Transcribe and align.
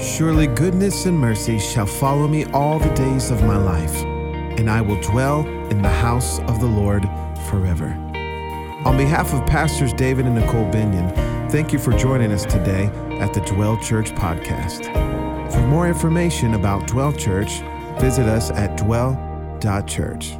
Surely 0.00 0.46
goodness 0.46 1.06
and 1.06 1.18
mercy 1.18 1.58
shall 1.58 1.86
follow 1.86 2.28
me 2.28 2.44
all 2.46 2.78
the 2.78 2.94
days 2.94 3.32
of 3.32 3.42
my 3.42 3.56
life, 3.56 4.02
and 4.58 4.70
I 4.70 4.80
will 4.80 5.00
dwell 5.00 5.46
in 5.70 5.82
the 5.82 5.88
house 5.88 6.38
of 6.40 6.60
the 6.60 6.66
Lord 6.66 7.02
forever. 7.48 7.88
On 8.84 8.96
behalf 8.96 9.34
of 9.34 9.44
Pastors 9.44 9.92
David 9.92 10.26
and 10.26 10.36
Nicole 10.36 10.70
Binion, 10.70 11.12
thank 11.50 11.72
you 11.72 11.80
for 11.80 11.92
joining 11.92 12.30
us 12.30 12.44
today 12.44 12.86
at 13.18 13.34
the 13.34 13.40
Dwell 13.40 13.76
Church 13.78 14.12
podcast. 14.12 14.84
For 15.52 15.60
more 15.66 15.88
information 15.88 16.54
about 16.54 16.86
Dwell 16.86 17.12
Church, 17.12 17.60
visit 17.98 18.26
us 18.26 18.52
at 18.52 18.76
dwell.church. 18.78 20.36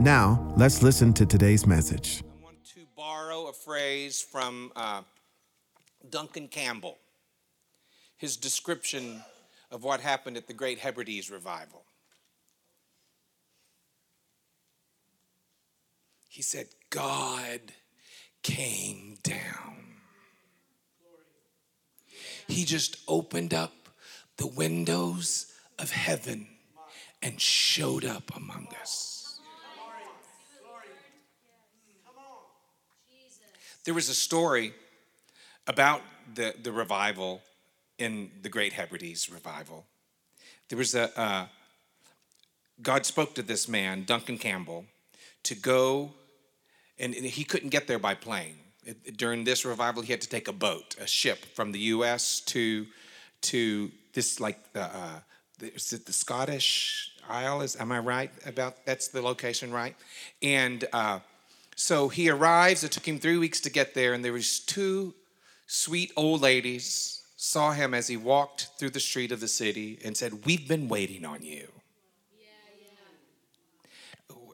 Now, 0.00 0.52
let's 0.56 0.82
listen 0.82 1.12
to 1.14 1.24
today's 1.24 1.64
message. 1.64 2.24
I 2.24 2.42
want 2.42 2.64
to 2.74 2.80
borrow 2.96 3.46
a 3.46 3.52
phrase 3.52 4.20
from 4.20 4.72
uh, 4.74 5.02
Duncan 6.10 6.48
Campbell, 6.48 6.98
his 8.16 8.36
description 8.36 9.22
of 9.70 9.84
what 9.84 10.00
happened 10.00 10.36
at 10.36 10.46
the 10.46 10.54
Great 10.54 10.78
Hebrides 10.78 11.30
revival. 11.30 11.84
He 16.28 16.42
said, 16.42 16.66
God 16.90 17.60
came 18.42 19.16
down. 19.22 19.96
He 22.46 22.64
just 22.64 22.98
opened 23.08 23.52
up 23.54 23.88
the 24.36 24.46
windows 24.46 25.52
of 25.78 25.90
heaven 25.90 26.46
and 27.22 27.40
showed 27.40 28.04
up 28.04 28.36
among 28.36 28.68
us. 28.80 29.40
There 33.84 33.94
was 33.94 34.08
a 34.08 34.14
story 34.14 34.74
about 35.66 36.02
the, 36.34 36.54
the 36.60 36.72
revival 36.72 37.40
in 37.98 38.30
the 38.42 38.48
Great 38.48 38.72
Hebrides 38.72 39.30
revival. 39.30 39.86
There 40.68 40.78
was 40.78 40.94
a, 40.94 41.18
uh, 41.18 41.46
God 42.82 43.06
spoke 43.06 43.34
to 43.34 43.42
this 43.42 43.68
man, 43.68 44.04
Duncan 44.04 44.38
Campbell, 44.38 44.84
to 45.44 45.54
go, 45.54 46.12
and 46.98 47.14
he 47.14 47.44
couldn't 47.44 47.70
get 47.70 47.86
there 47.86 47.98
by 47.98 48.14
plane. 48.14 48.56
During 49.16 49.44
this 49.44 49.64
revival, 49.64 50.02
he 50.02 50.12
had 50.12 50.20
to 50.20 50.28
take 50.28 50.48
a 50.48 50.52
boat, 50.52 50.96
a 51.00 51.06
ship 51.06 51.44
from 51.54 51.72
the 51.72 51.78
U.S. 51.78 52.40
to 52.40 52.86
to 53.42 53.90
this 54.12 54.40
like 54.40 54.72
the 54.72 54.84
uh, 54.84 55.20
is 55.60 55.92
it 55.92 56.06
the 56.06 56.12
Scottish 56.12 57.12
Isle? 57.28 57.62
Is 57.62 57.76
am 57.80 57.90
I 57.90 57.98
right 57.98 58.30
about 58.44 58.86
that's 58.86 59.08
the 59.08 59.20
location, 59.22 59.72
right? 59.72 59.96
And 60.40 60.84
uh, 60.92 61.18
so 61.74 62.08
he 62.08 62.30
arrives. 62.30 62.84
It 62.84 62.92
took 62.92 63.06
him 63.06 63.18
three 63.18 63.38
weeks 63.38 63.60
to 63.62 63.70
get 63.70 63.94
there, 63.94 64.14
and 64.14 64.24
there 64.24 64.32
was 64.32 64.60
two 64.60 65.14
sweet 65.66 66.12
old 66.16 66.40
ladies 66.42 67.25
saw 67.36 67.72
him 67.72 67.94
as 67.94 68.08
he 68.08 68.16
walked 68.16 68.70
through 68.78 68.90
the 68.90 69.00
street 69.00 69.30
of 69.30 69.40
the 69.40 69.48
city 69.48 69.98
and 70.04 70.16
said, 70.16 70.46
"We've 70.46 70.66
been 70.66 70.88
waiting 70.88 71.24
on 71.24 71.42
you." 71.42 71.72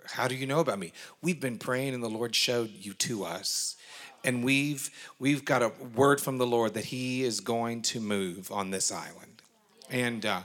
How 0.06 0.28
do 0.28 0.34
you 0.34 0.46
know 0.46 0.60
about 0.60 0.78
me? 0.78 0.92
We've 1.22 1.40
been 1.40 1.56
praying, 1.56 1.94
and 1.94 2.02
the 2.02 2.10
Lord 2.10 2.34
showed 2.34 2.70
you 2.70 2.92
to 2.94 3.24
us 3.24 3.76
and 4.24 4.44
we've 4.44 4.90
we've 5.18 5.44
got 5.44 5.62
a 5.62 5.72
word 5.94 6.20
from 6.20 6.38
the 6.38 6.46
Lord 6.46 6.74
that 6.74 6.86
He 6.86 7.22
is 7.22 7.40
going 7.40 7.82
to 7.82 8.00
move 8.00 8.50
on 8.50 8.70
this 8.70 8.92
island, 8.92 9.42
and 9.90 10.24
uh, 10.24 10.40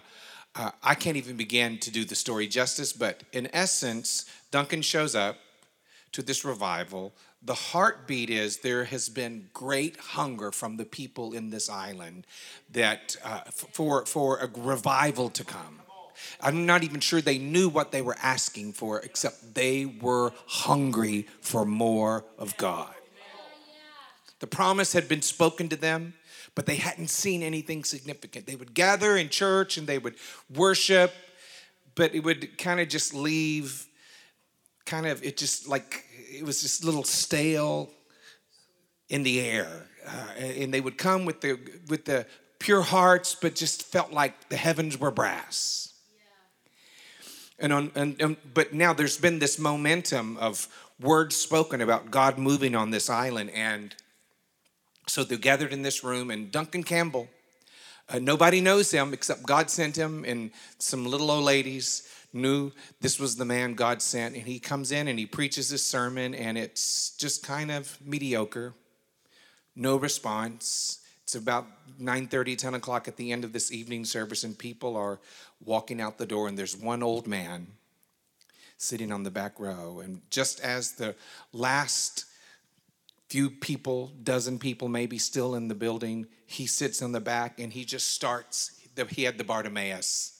uh, 0.55 0.71
I 0.83 0.95
can't 0.95 1.17
even 1.17 1.37
begin 1.37 1.77
to 1.79 1.91
do 1.91 2.05
the 2.05 2.15
story 2.15 2.47
justice. 2.47 2.93
But 2.93 3.23
in 3.31 3.49
essence, 3.53 4.25
Duncan 4.51 4.81
shows 4.81 5.15
up 5.15 5.37
to 6.13 6.21
this 6.21 6.43
revival. 6.43 7.13
The 7.41 7.53
heartbeat 7.53 8.29
is 8.29 8.57
there 8.57 8.85
has 8.85 9.09
been 9.09 9.49
great 9.53 9.97
hunger 9.97 10.51
from 10.51 10.77
the 10.77 10.85
people 10.85 11.33
in 11.33 11.49
this 11.49 11.69
island 11.69 12.25
that 12.71 13.15
uh, 13.23 13.41
for 13.51 14.05
for 14.05 14.39
a 14.39 14.49
revival 14.55 15.29
to 15.29 15.43
come. 15.43 15.81
I'm 16.41 16.65
not 16.65 16.83
even 16.83 16.99
sure 16.99 17.21
they 17.21 17.37
knew 17.37 17.69
what 17.69 17.91
they 17.91 18.01
were 18.01 18.17
asking 18.21 18.73
for, 18.73 18.99
except 18.99 19.53
they 19.53 19.85
were 19.85 20.31
hungry 20.47 21.27
for 21.41 21.63
more 21.65 22.25
of 22.37 22.57
God. 22.57 22.93
The 24.39 24.47
promise 24.47 24.93
had 24.93 25.07
been 25.07 25.21
spoken 25.21 25.69
to 25.69 25.75
them, 25.75 26.13
but 26.55 26.65
they 26.65 26.75
hadn't 26.75 27.09
seen 27.09 27.43
anything 27.43 27.83
significant. 27.83 28.45
They 28.45 28.55
would 28.55 28.73
gather 28.73 29.15
in 29.15 29.29
church 29.29 29.77
and 29.77 29.87
they 29.87 29.97
would 29.97 30.15
worship, 30.53 31.13
but 31.95 32.13
it 32.13 32.21
would 32.21 32.57
kind 32.57 32.79
of 32.79 32.87
just 32.89 33.13
leave, 33.13 33.87
kind 34.85 35.05
of, 35.05 35.23
it 35.23 35.37
just 35.37 35.67
like, 35.67 36.03
it 36.29 36.43
was 36.43 36.61
just 36.61 36.83
a 36.83 36.85
little 36.85 37.03
stale 37.03 37.89
in 39.09 39.23
the 39.23 39.39
air. 39.39 39.85
Uh, 40.05 40.41
and 40.41 40.73
they 40.73 40.81
would 40.81 40.97
come 40.97 41.25
with 41.25 41.41
the, 41.41 41.59
with 41.89 42.05
the 42.05 42.25
pure 42.59 42.81
hearts, 42.81 43.35
but 43.35 43.55
just 43.55 43.83
felt 43.83 44.11
like 44.11 44.49
the 44.49 44.57
heavens 44.57 44.99
were 44.99 45.11
brass. 45.11 45.93
And, 47.59 47.73
on, 47.73 47.91
and, 47.95 48.21
and, 48.21 48.37
but 48.53 48.73
now 48.73 48.93
there's 48.93 49.17
been 49.17 49.39
this 49.39 49.57
momentum 49.57 50.37
of 50.37 50.67
words 50.99 51.35
spoken 51.35 51.81
about 51.81 52.11
God 52.11 52.37
moving 52.37 52.75
on 52.75 52.91
this 52.91 53.09
island, 53.09 53.49
and 53.51 53.95
so 55.07 55.23
they're 55.23 55.37
gathered 55.37 55.73
in 55.73 55.81
this 55.81 56.03
room, 56.03 56.29
and 56.29 56.51
Duncan 56.51 56.83
Campbell, 56.83 57.27
uh, 58.09 58.19
nobody 58.19 58.61
knows 58.61 58.91
him 58.91 59.13
except 59.13 59.43
God 59.43 59.69
sent 59.69 59.95
him, 59.95 60.23
and 60.25 60.51
some 60.77 61.05
little 61.05 61.31
old 61.31 61.43
ladies 61.43 62.07
knew 62.37 62.71
this 63.01 63.19
was 63.19 63.35
the 63.35 63.45
man 63.45 63.73
God 63.73 64.01
sent. 64.01 64.35
And 64.35 64.45
he 64.45 64.59
comes 64.59 64.91
in 64.91 65.07
and 65.07 65.19
he 65.19 65.25
preaches 65.25 65.69
this 65.69 65.85
sermon, 65.85 66.33
and 66.33 66.57
it's 66.57 67.11
just 67.17 67.45
kind 67.45 67.71
of 67.71 67.97
mediocre, 68.03 68.73
no 69.75 69.97
response. 69.97 70.99
It's 71.23 71.35
about 71.35 71.67
9 71.99 72.27
30, 72.27 72.55
10 72.55 72.73
o'clock 72.75 73.07
at 73.07 73.17
the 73.17 73.31
end 73.31 73.43
of 73.43 73.53
this 73.53 73.71
evening 73.71 74.05
service, 74.05 74.43
and 74.43 74.57
people 74.57 74.95
are 74.95 75.19
walking 75.63 75.99
out 75.99 76.17
the 76.17 76.25
door, 76.25 76.47
and 76.47 76.57
there's 76.57 76.77
one 76.77 77.03
old 77.03 77.27
man 77.27 77.67
sitting 78.77 79.11
on 79.11 79.23
the 79.23 79.31
back 79.31 79.59
row. 79.59 79.99
And 80.03 80.21
just 80.29 80.59
as 80.61 80.93
the 80.93 81.15
last 81.51 82.25
few 83.27 83.49
people, 83.49 84.11
dozen 84.23 84.57
people 84.59 84.87
maybe 84.87 85.17
still 85.17 85.55
in 85.55 85.67
the 85.67 85.75
building. 85.75 86.27
He 86.45 86.65
sits 86.65 87.01
in 87.01 87.11
the 87.11 87.19
back 87.19 87.59
and 87.59 87.73
he 87.73 87.83
just 87.83 88.11
starts. 88.11 88.71
He 89.09 89.23
had 89.23 89.37
the 89.37 89.43
Bartimaeus 89.43 90.36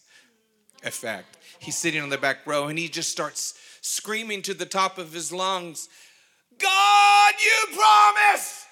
effect. 0.84 1.38
He's 1.60 1.78
sitting 1.78 2.02
on 2.02 2.10
the 2.10 2.18
back 2.18 2.46
row 2.46 2.68
and 2.68 2.78
he 2.78 2.88
just 2.88 3.10
starts 3.10 3.54
screaming 3.82 4.42
to 4.44 4.54
the 4.54 4.66
top 4.66 4.98
of 4.98 5.14
his 5.14 5.32
lungs, 5.32 5.90
God, 6.60 7.34
you 7.40 7.78
promised! 7.78 8.66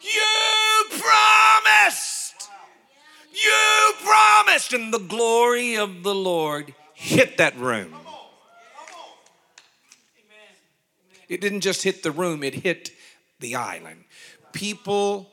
You 0.00 1.00
promised! 1.00 2.50
You 3.32 3.92
promised! 4.04 4.72
And 4.72 4.92
the 4.92 4.98
glory 4.98 5.76
of 5.76 6.02
the 6.02 6.14
Lord 6.14 6.74
hit 6.94 7.38
that 7.38 7.56
room. 7.56 7.94
It 11.28 11.40
didn't 11.40 11.60
just 11.60 11.82
hit 11.82 12.02
the 12.02 12.10
room, 12.10 12.42
it 12.42 12.54
hit 12.54 12.90
the 13.40 13.56
island. 13.56 14.04
People 14.52 15.30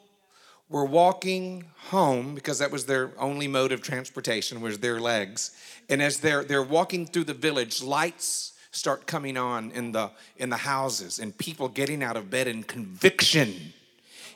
were 0.75 0.83
walking 0.83 1.63
home 1.87 2.35
because 2.35 2.59
that 2.59 2.69
was 2.69 2.85
their 2.85 3.09
only 3.17 3.47
mode 3.47 3.71
of 3.71 3.81
transportation 3.81 4.59
was 4.59 4.79
their 4.79 4.99
legs. 4.99 5.51
And 5.87 6.01
as 6.01 6.19
they're 6.19 6.43
they're 6.43 6.61
walking 6.61 7.05
through 7.05 7.23
the 7.23 7.33
village, 7.33 7.81
lights 7.81 8.51
start 8.71 9.07
coming 9.07 9.37
on 9.37 9.71
in 9.71 9.93
the 9.93 10.11
in 10.35 10.49
the 10.49 10.57
houses 10.57 11.17
and 11.19 11.37
people 11.37 11.69
getting 11.69 12.03
out 12.03 12.17
of 12.17 12.29
bed 12.29 12.49
in 12.49 12.61
conviction 12.61 13.71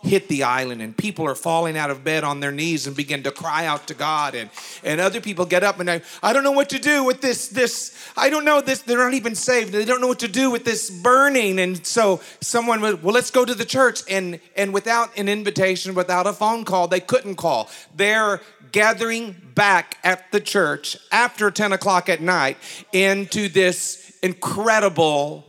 hit 0.01 0.27
the 0.29 0.43
island 0.43 0.81
and 0.81 0.95
people 0.95 1.25
are 1.25 1.35
falling 1.35 1.77
out 1.77 1.91
of 1.91 2.03
bed 2.03 2.23
on 2.23 2.39
their 2.39 2.51
knees 2.51 2.87
and 2.87 2.95
begin 2.95 3.23
to 3.23 3.31
cry 3.31 3.65
out 3.65 3.87
to 3.87 3.93
God. 3.93 4.33
And, 4.35 4.49
and 4.83 5.01
other 5.01 5.19
people 5.19 5.45
get 5.45 5.63
up 5.63 5.79
and 5.79 5.89
I, 5.89 6.01
I 6.23 6.33
don't 6.33 6.43
know 6.43 6.51
what 6.51 6.69
to 6.69 6.79
do 6.79 7.03
with 7.03 7.21
this 7.21 7.49
this 7.49 7.95
I 8.15 8.29
don't 8.29 8.45
know 8.45 8.61
this 8.61 8.81
they're 8.81 8.97
not 8.97 9.13
even 9.13 9.35
saved. 9.35 9.73
They 9.73 9.85
don't 9.85 10.01
know 10.01 10.07
what 10.07 10.19
to 10.19 10.27
do 10.27 10.49
with 10.51 10.63
this 10.63 10.89
burning. 10.89 11.59
And 11.59 11.85
so 11.85 12.21
someone 12.41 12.81
would 12.81 13.03
well 13.03 13.13
let's 13.13 13.31
go 13.31 13.43
to 13.45 13.53
the 13.53 13.65
church. 13.65 14.01
And 14.09 14.39
and 14.55 14.73
without 14.73 15.17
an 15.17 15.27
invitation 15.27 15.95
without 15.95 16.27
a 16.27 16.33
phone 16.33 16.65
call 16.65 16.87
they 16.87 17.01
couldn't 17.01 17.35
call. 17.35 17.69
They're 17.95 18.41
gathering 18.71 19.35
back 19.55 19.97
at 20.03 20.31
the 20.31 20.39
church 20.39 20.95
after 21.11 21.51
10 21.51 21.73
o'clock 21.73 22.07
at 22.07 22.21
night 22.21 22.57
into 22.93 23.49
this 23.49 24.17
incredible 24.21 25.45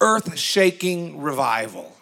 earth 0.00 0.38
shaking 0.38 1.20
revival 1.20 1.96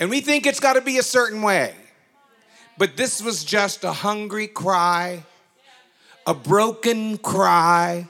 And 0.00 0.10
we 0.10 0.20
think 0.20 0.46
it's 0.46 0.58
got 0.58 0.72
to 0.72 0.80
be 0.80 0.98
a 0.98 1.02
certain 1.02 1.42
way. 1.42 1.74
But 2.78 2.96
this 2.96 3.22
was 3.22 3.44
just 3.44 3.84
a 3.84 3.92
hungry 3.92 4.48
cry, 4.48 5.24
a 6.26 6.34
broken 6.34 7.18
cry 7.18 8.08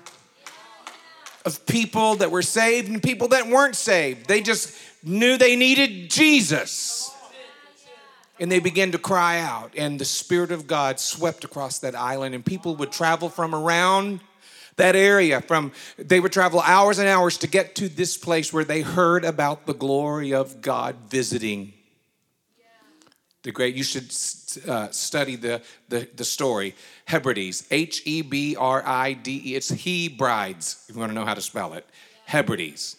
of 1.45 1.67
people 1.67 2.15
that 2.17 2.31
were 2.31 2.43
saved 2.43 2.89
and 2.89 3.03
people 3.03 3.29
that 3.29 3.49
weren't 3.49 3.75
saved. 3.75 4.29
They 4.29 4.41
just 4.41 4.75
knew 5.03 5.37
they 5.37 5.57
needed 5.57 6.09
Jesus. 6.09 7.13
And 8.39 8.51
they 8.51 8.61
began 8.61 8.93
to 8.93 8.99
cry 8.99 9.41
out, 9.41 9.75
and 9.77 9.99
the 9.99 10.05
Spirit 10.07 10.51
of 10.51 10.67
God 10.67 10.99
swept 10.99 11.45
across 11.45 11.81
that 11.81 11.95
island, 11.95 12.35
and 12.35 12.43
people 12.43 12.75
would 12.77 12.91
travel 12.91 13.29
from 13.29 13.55
around 13.55 14.21
That 14.77 14.97
area 14.97 15.43
from, 15.43 15.73
they 15.99 16.21
would 16.21 16.33
travel 16.33 16.61
hours 16.61 16.99
and 16.99 17.07
hours 17.07 17.37
to 17.39 17.47
get 17.47 17.75
to 17.77 17.89
this 17.89 18.17
place 18.17 18.51
where 18.51 18.65
they 18.65 18.81
heard 18.81 19.27
about 19.27 19.67
the 19.67 19.75
glory 19.75 20.33
of 20.33 20.63
God 20.63 20.97
visiting 21.09 21.75
the 23.43 23.53
great 23.53 23.75
you 23.75 23.83
should 23.83 24.13
uh, 24.69 24.91
study 24.91 25.37
the, 25.37 25.63
the, 25.89 26.09
the 26.15 26.25
story. 26.25 26.75
Hebrides 27.07 27.67
h-e-b-r-i-d-e 27.71 29.55
it's 29.55 29.71
he 29.71 30.09
brides 30.09 30.85
if 30.89 30.95
you 30.95 31.01
want 31.01 31.11
to 31.11 31.15
know 31.15 31.25
how 31.25 31.35
to 31.35 31.41
spell 31.41 31.75
it. 31.75 31.87
Hebrides. 32.27 32.97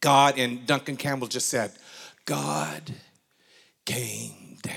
God 0.00 0.38
and 0.38 0.66
duncan 0.66 0.96
campbell 0.96 1.28
just 1.28 1.48
said 1.48 1.72
god 2.24 2.94
came 3.84 4.56
down. 4.62 4.74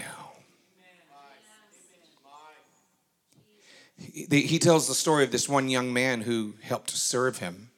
He, 3.98 4.42
he 4.42 4.60
tells 4.60 4.88
the 4.88 4.96
story 4.96 5.24
of 5.24 5.32
this 5.32 5.48
one 5.48 5.70
young 5.70 5.94
man 5.94 6.22
who 6.22 6.56
helped 6.62 6.90
to 6.90 6.98
serve 6.98 7.40
him 7.40 7.70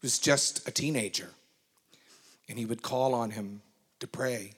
he 0.00 0.06
was 0.06 0.18
just 0.18 0.66
a 0.68 0.70
teenager 0.70 1.30
and 2.48 2.58
he 2.58 2.64
would 2.64 2.82
call 2.82 3.14
on 3.14 3.30
him 3.30 3.62
to 3.98 4.06
pray 4.06 4.52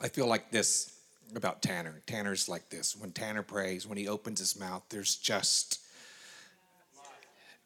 I 0.00 0.08
feel 0.08 0.26
like 0.26 0.50
this 0.50 0.94
about 1.34 1.62
Tanner. 1.62 2.02
Tanner's 2.06 2.48
like 2.48 2.70
this. 2.70 2.96
When 2.96 3.12
Tanner 3.12 3.42
prays, 3.42 3.86
when 3.86 3.98
he 3.98 4.08
opens 4.08 4.38
his 4.38 4.58
mouth, 4.58 4.82
there's 4.90 5.16
just 5.16 5.80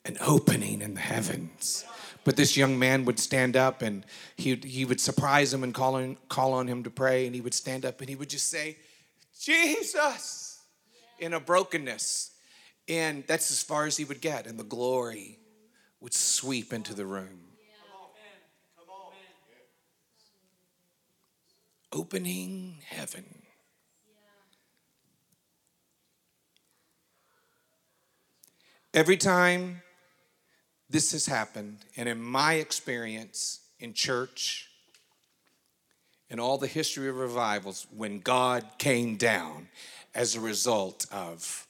an 0.04 0.16
opening 0.20 0.82
in 0.82 0.94
the 0.94 1.00
heavens. 1.00 1.84
But 2.24 2.36
this 2.36 2.56
young 2.56 2.78
man 2.78 3.04
would 3.04 3.18
stand 3.18 3.56
up 3.56 3.82
and 3.82 4.04
he, 4.36 4.56
he 4.56 4.84
would 4.84 5.00
surprise 5.00 5.52
him 5.52 5.62
and 5.62 5.74
call 5.74 5.96
on, 5.96 6.16
call 6.28 6.52
on 6.52 6.66
him 6.66 6.82
to 6.84 6.90
pray. 6.90 7.26
And 7.26 7.34
he 7.34 7.40
would 7.40 7.54
stand 7.54 7.84
up 7.84 8.00
and 8.00 8.08
he 8.08 8.16
would 8.16 8.30
just 8.30 8.48
say, 8.48 8.76
Jesus, 9.40 10.60
in 11.18 11.34
a 11.34 11.40
brokenness. 11.40 12.30
And 12.88 13.24
that's 13.26 13.50
as 13.50 13.62
far 13.62 13.86
as 13.86 13.96
he 13.96 14.04
would 14.04 14.20
get. 14.20 14.46
And 14.46 14.58
the 14.58 14.64
glory 14.64 15.38
would 16.00 16.14
sweep 16.14 16.72
into 16.72 16.94
the 16.94 17.06
room. 17.06 17.51
Opening 21.92 22.78
heaven. 22.86 23.24
Every 28.94 29.16
time 29.16 29.82
this 30.90 31.12
has 31.12 31.26
happened, 31.26 31.78
and 31.96 32.08
in 32.08 32.22
my 32.22 32.54
experience 32.54 33.60
in 33.80 33.94
church, 33.94 34.68
in 36.28 36.38
all 36.38 36.58
the 36.58 36.66
history 36.66 37.08
of 37.08 37.16
revivals, 37.16 37.86
when 37.94 38.20
God 38.20 38.64
came 38.78 39.16
down 39.16 39.68
as 40.14 40.34
a 40.34 40.40
result 40.40 41.06
of 41.10 41.66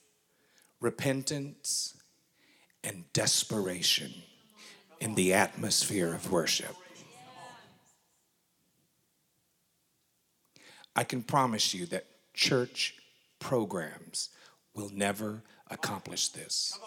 repentance 0.80 1.96
and 2.82 3.04
desperation 3.12 4.12
in 5.00 5.14
the 5.14 5.32
atmosphere 5.32 6.12
of 6.12 6.30
worship. 6.30 6.74
I 10.94 11.04
can 11.04 11.22
promise 11.22 11.72
you 11.72 11.86
that 11.86 12.06
church 12.34 12.94
programs 13.38 14.28
will 14.74 14.90
never 14.92 15.42
accomplish 15.70 16.28
this. 16.28 16.78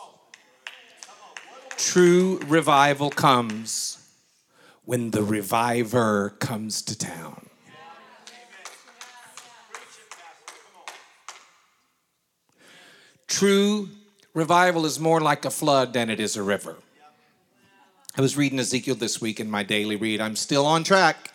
True 1.77 2.39
revival 2.47 3.09
comes 3.09 3.97
when 4.83 5.11
the 5.11 5.23
reviver 5.23 6.29
comes 6.39 6.81
to 6.83 6.97
town. 6.97 7.49
True 13.27 13.89
revival 14.33 14.85
is 14.85 14.99
more 14.99 15.19
like 15.19 15.43
a 15.43 15.49
flood 15.49 15.93
than 15.93 16.09
it 16.09 16.19
is 16.19 16.37
a 16.37 16.43
river. 16.43 16.77
I 18.17 18.21
was 18.21 18.37
reading 18.37 18.59
Ezekiel 18.59 18.95
this 18.95 19.19
week 19.19 19.41
in 19.41 19.51
my 19.51 19.63
daily 19.63 19.97
read. 19.97 20.21
I'm 20.21 20.37
still 20.37 20.65
on 20.65 20.85
track. 20.85 21.31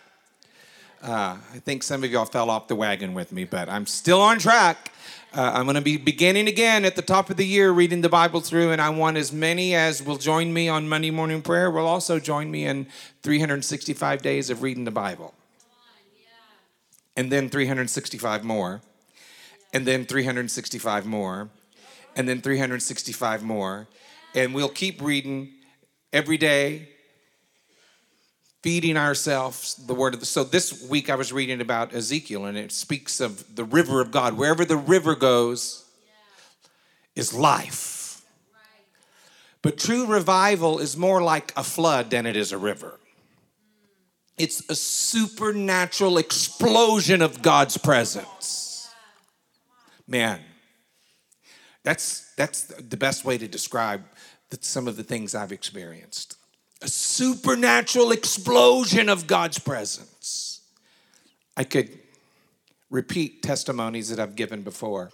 Uh, 1.01 1.35
I 1.51 1.57
think 1.57 1.81
some 1.81 2.03
of 2.03 2.11
y'all 2.11 2.25
fell 2.25 2.51
off 2.51 2.67
the 2.67 2.75
wagon 2.75 3.15
with 3.15 3.31
me, 3.31 3.43
but 3.43 3.67
I'm 3.67 3.87
still 3.87 4.21
on 4.21 4.37
track. 4.37 4.91
Uh, 5.33 5.51
I'm 5.55 5.63
going 5.63 5.75
to 5.75 5.81
be 5.81 5.97
beginning 5.97 6.47
again 6.47 6.85
at 6.85 6.95
the 6.95 7.01
top 7.01 7.31
of 7.31 7.37
the 7.37 7.45
year 7.45 7.71
reading 7.71 8.01
the 8.01 8.09
Bible 8.09 8.39
through, 8.39 8.71
and 8.71 8.79
I 8.79 8.89
want 8.89 9.17
as 9.17 9.31
many 9.31 9.73
as 9.73 10.03
will 10.03 10.17
join 10.17 10.53
me 10.53 10.69
on 10.69 10.87
Monday 10.87 11.09
morning 11.09 11.41
prayer 11.41 11.71
will 11.71 11.87
also 11.87 12.19
join 12.19 12.51
me 12.51 12.65
in 12.65 12.85
365 13.23 14.21
days 14.21 14.51
of 14.51 14.61
reading 14.61 14.83
the 14.83 14.91
Bible. 14.91 15.33
And 17.17 17.31
then 17.31 17.49
365 17.49 18.43
more, 18.43 18.81
and 19.73 19.87
then 19.87 20.05
365 20.05 21.05
more, 21.07 21.49
and 22.15 22.29
then 22.29 22.41
365 22.41 23.41
more. 23.41 23.87
And 24.35 24.53
we'll 24.53 24.69
keep 24.69 25.01
reading 25.01 25.49
every 26.13 26.37
day 26.37 26.89
feeding 28.61 28.97
ourselves 28.97 29.75
the 29.87 29.93
word 29.93 30.13
of 30.13 30.19
the 30.19 30.25
so 30.25 30.43
this 30.43 30.83
week 30.87 31.09
i 31.09 31.15
was 31.15 31.33
reading 31.33 31.61
about 31.61 31.93
ezekiel 31.93 32.45
and 32.45 32.57
it 32.57 32.71
speaks 32.71 33.19
of 33.19 33.55
the 33.55 33.63
river 33.63 34.01
of 34.01 34.11
god. 34.11 34.37
Wherever 34.37 34.65
the 34.65 34.77
river 34.77 35.15
goes 35.15 35.85
is 37.15 37.33
life. 37.33 38.21
But 39.61 39.77
true 39.77 40.05
revival 40.05 40.79
is 40.79 40.97
more 40.97 41.21
like 41.21 41.53
a 41.55 41.63
flood 41.63 42.09
than 42.09 42.25
it 42.25 42.35
is 42.35 42.51
a 42.51 42.57
river. 42.57 42.99
It's 44.37 44.67
a 44.69 44.75
supernatural 44.75 46.17
explosion 46.17 47.21
of 47.21 47.41
god's 47.41 47.77
presence. 47.77 48.89
Man 50.07 50.39
that's 51.83 52.33
that's 52.35 52.63
the 52.63 52.97
best 52.97 53.25
way 53.25 53.37
to 53.37 53.47
describe 53.47 54.03
some 54.59 54.87
of 54.87 54.97
the 54.97 55.03
things 55.03 55.33
i've 55.33 55.51
experienced 55.51 56.37
a 56.81 56.87
supernatural 56.87 58.11
explosion 58.11 59.07
of 59.09 59.27
God's 59.27 59.59
presence. 59.59 60.61
I 61.55 61.63
could 61.63 61.99
repeat 62.89 63.43
testimonies 63.43 64.09
that 64.09 64.19
I've 64.19 64.35
given 64.35 64.63
before. 64.63 65.11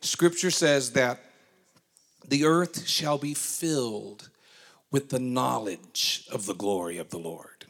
Scripture 0.00 0.50
says 0.50 0.92
that 0.92 1.20
the 2.26 2.44
earth 2.44 2.88
shall 2.88 3.18
be 3.18 3.34
filled 3.34 4.30
with 4.90 5.10
the 5.10 5.20
knowledge 5.20 6.26
of 6.32 6.46
the 6.46 6.54
glory 6.54 6.98
of 6.98 7.10
the 7.10 7.18
Lord. 7.18 7.66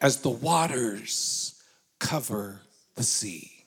As 0.00 0.20
the 0.20 0.30
waters 0.30 1.57
cover 1.98 2.60
the 2.94 3.02
sea. 3.02 3.64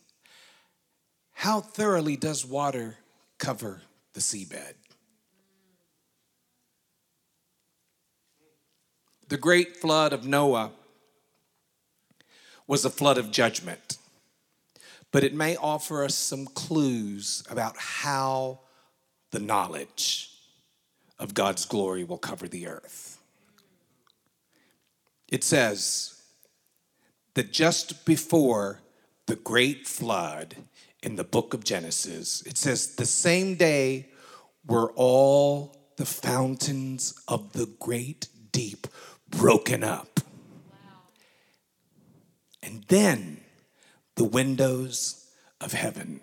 How 1.34 1.62
thoroughly 1.62 2.16
does 2.16 2.46
water 2.46 2.98
cover 3.38 3.82
the 4.14 4.20
seabed? 4.20 4.74
The 9.30 9.38
great 9.38 9.78
flood 9.78 10.14
of 10.14 10.26
Noah 10.26 10.72
was 12.68 12.86
a 12.86 12.90
flood 12.90 13.18
of 13.18 13.32
judgment, 13.32 13.98
but 15.12 15.24
it 15.24 15.34
may 15.34 15.56
offer 15.56 16.04
us 16.04 16.16
some 16.16 16.46
clues 16.46 17.44
about 17.50 17.78
how 17.78 18.60
the 19.32 19.40
knowledge 19.40 20.32
of 21.18 21.34
God's 21.34 21.66
glory 21.66 22.04
will 22.04 22.18
cover 22.18 22.48
the 22.48 22.68
earth. 22.68 23.18
It 25.30 25.44
says, 25.44 26.21
that 27.34 27.52
just 27.52 28.06
before 28.06 28.82
the 29.28 29.36
great 29.36 29.88
flood 29.88 30.56
in 31.02 31.16
the 31.16 31.24
book 31.24 31.54
of 31.54 31.64
Genesis, 31.64 32.42
it 32.46 32.58
says, 32.58 32.96
the 32.96 33.06
same 33.06 33.56
day 33.56 34.10
were 34.66 34.92
all 34.94 35.76
the 35.98 36.06
fountains 36.06 37.14
of 37.28 37.54
the 37.54 37.68
great 37.80 38.28
deep 38.52 38.88
broken 39.30 39.84
up. 39.84 40.20
And 42.64 42.84
then 42.90 43.42
the 44.16 44.24
windows 44.24 45.28
of 45.60 45.74
heaven 45.74 46.22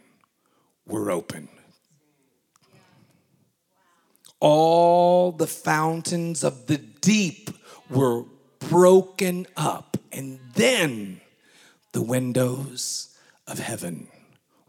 were 0.87 1.11
open. 1.11 1.49
All 4.41 5.33
the 5.33 5.47
fountains 5.47 6.45
of 6.45 6.67
the 6.67 6.79
deep 6.79 7.51
were 7.91 8.25
broken 8.61 9.47
up. 9.57 9.88
And 10.13 10.41
then 10.55 11.21
the 11.93 12.03
windows 12.03 13.17
of 13.47 13.59
heaven 13.59 14.09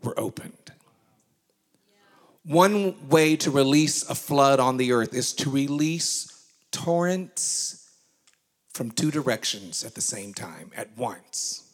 were 0.03 0.17
opened. 0.19 0.71
One 2.43 3.09
way 3.09 3.35
to 3.37 3.51
release 3.51 4.09
a 4.09 4.15
flood 4.15 4.59
on 4.59 4.77
the 4.77 4.91
earth 4.91 5.13
is 5.13 5.33
to 5.33 5.49
release 5.49 6.47
torrents 6.71 7.89
from 8.73 8.91
two 8.91 9.11
directions 9.11 9.83
at 9.83 9.95
the 9.95 10.01
same 10.01 10.33
time, 10.33 10.71
at 10.75 10.97
once. 10.97 11.69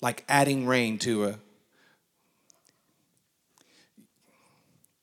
Like 0.00 0.24
adding 0.28 0.66
rain 0.66 0.98
to 0.98 1.24
a. 1.26 1.38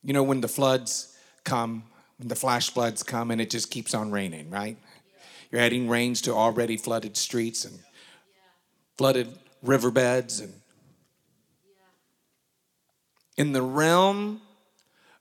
You 0.04 0.14
know, 0.14 0.24
when 0.24 0.42
the 0.42 0.48
floods 0.48 1.18
come, 1.44 1.84
when 2.18 2.28
the 2.28 2.36
flash 2.36 2.70
floods 2.70 3.04
come 3.04 3.32
and 3.32 3.42
it 3.42 3.50
just 3.50 3.72
keeps 3.72 3.94
on 3.94 4.12
raining, 4.12 4.50
right? 4.50 4.78
You're 5.56 5.64
adding 5.64 5.88
rains 5.88 6.20
to 6.24 6.34
already 6.34 6.76
flooded 6.76 7.16
streets 7.16 7.64
and 7.64 7.80
flooded 8.98 9.30
riverbeds 9.64 10.42
and 10.42 10.54
in 13.38 13.54
the 13.54 13.62
realm 13.62 14.42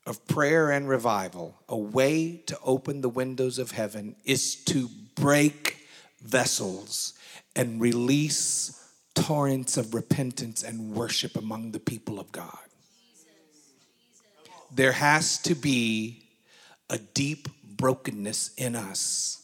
of 0.05 0.27
prayer 0.27 0.73
and 0.73 0.89
revival, 0.89 1.55
a 1.69 1.77
way 1.77 2.43
to 2.47 2.59
open 2.65 3.01
the 3.01 3.09
windows 3.09 3.61
of 3.61 3.71
heaven 3.71 4.17
is 4.25 4.57
to 4.65 4.89
break 5.15 5.87
vessels 6.21 7.13
and 7.55 7.81
release 7.81 8.93
torrents 9.15 9.77
of 9.77 9.95
repentance 9.95 10.65
and 10.65 10.97
worship 10.97 11.37
among 11.37 11.71
the 11.71 11.79
people 11.79 12.19
of 12.19 12.33
God. 12.33 12.59
There 14.75 14.91
has 14.91 15.39
to 15.43 15.55
be 15.55 16.25
a 16.91 16.99
deep 16.99 17.47
brokenness 17.77 18.53
in 18.57 18.75
us 18.75 19.43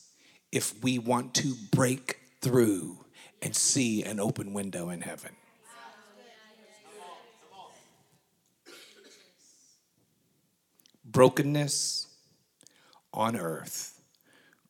if 0.52 0.82
we 0.82 0.98
want 0.98 1.34
to 1.34 1.54
break 1.70 2.18
through 2.40 3.04
and 3.42 3.54
see 3.54 4.02
an 4.02 4.20
open 4.20 4.52
window 4.52 4.90
in 4.90 5.00
heaven. 5.00 5.32
Brokenness 11.04 12.06
on 13.12 13.36
earth 13.36 14.00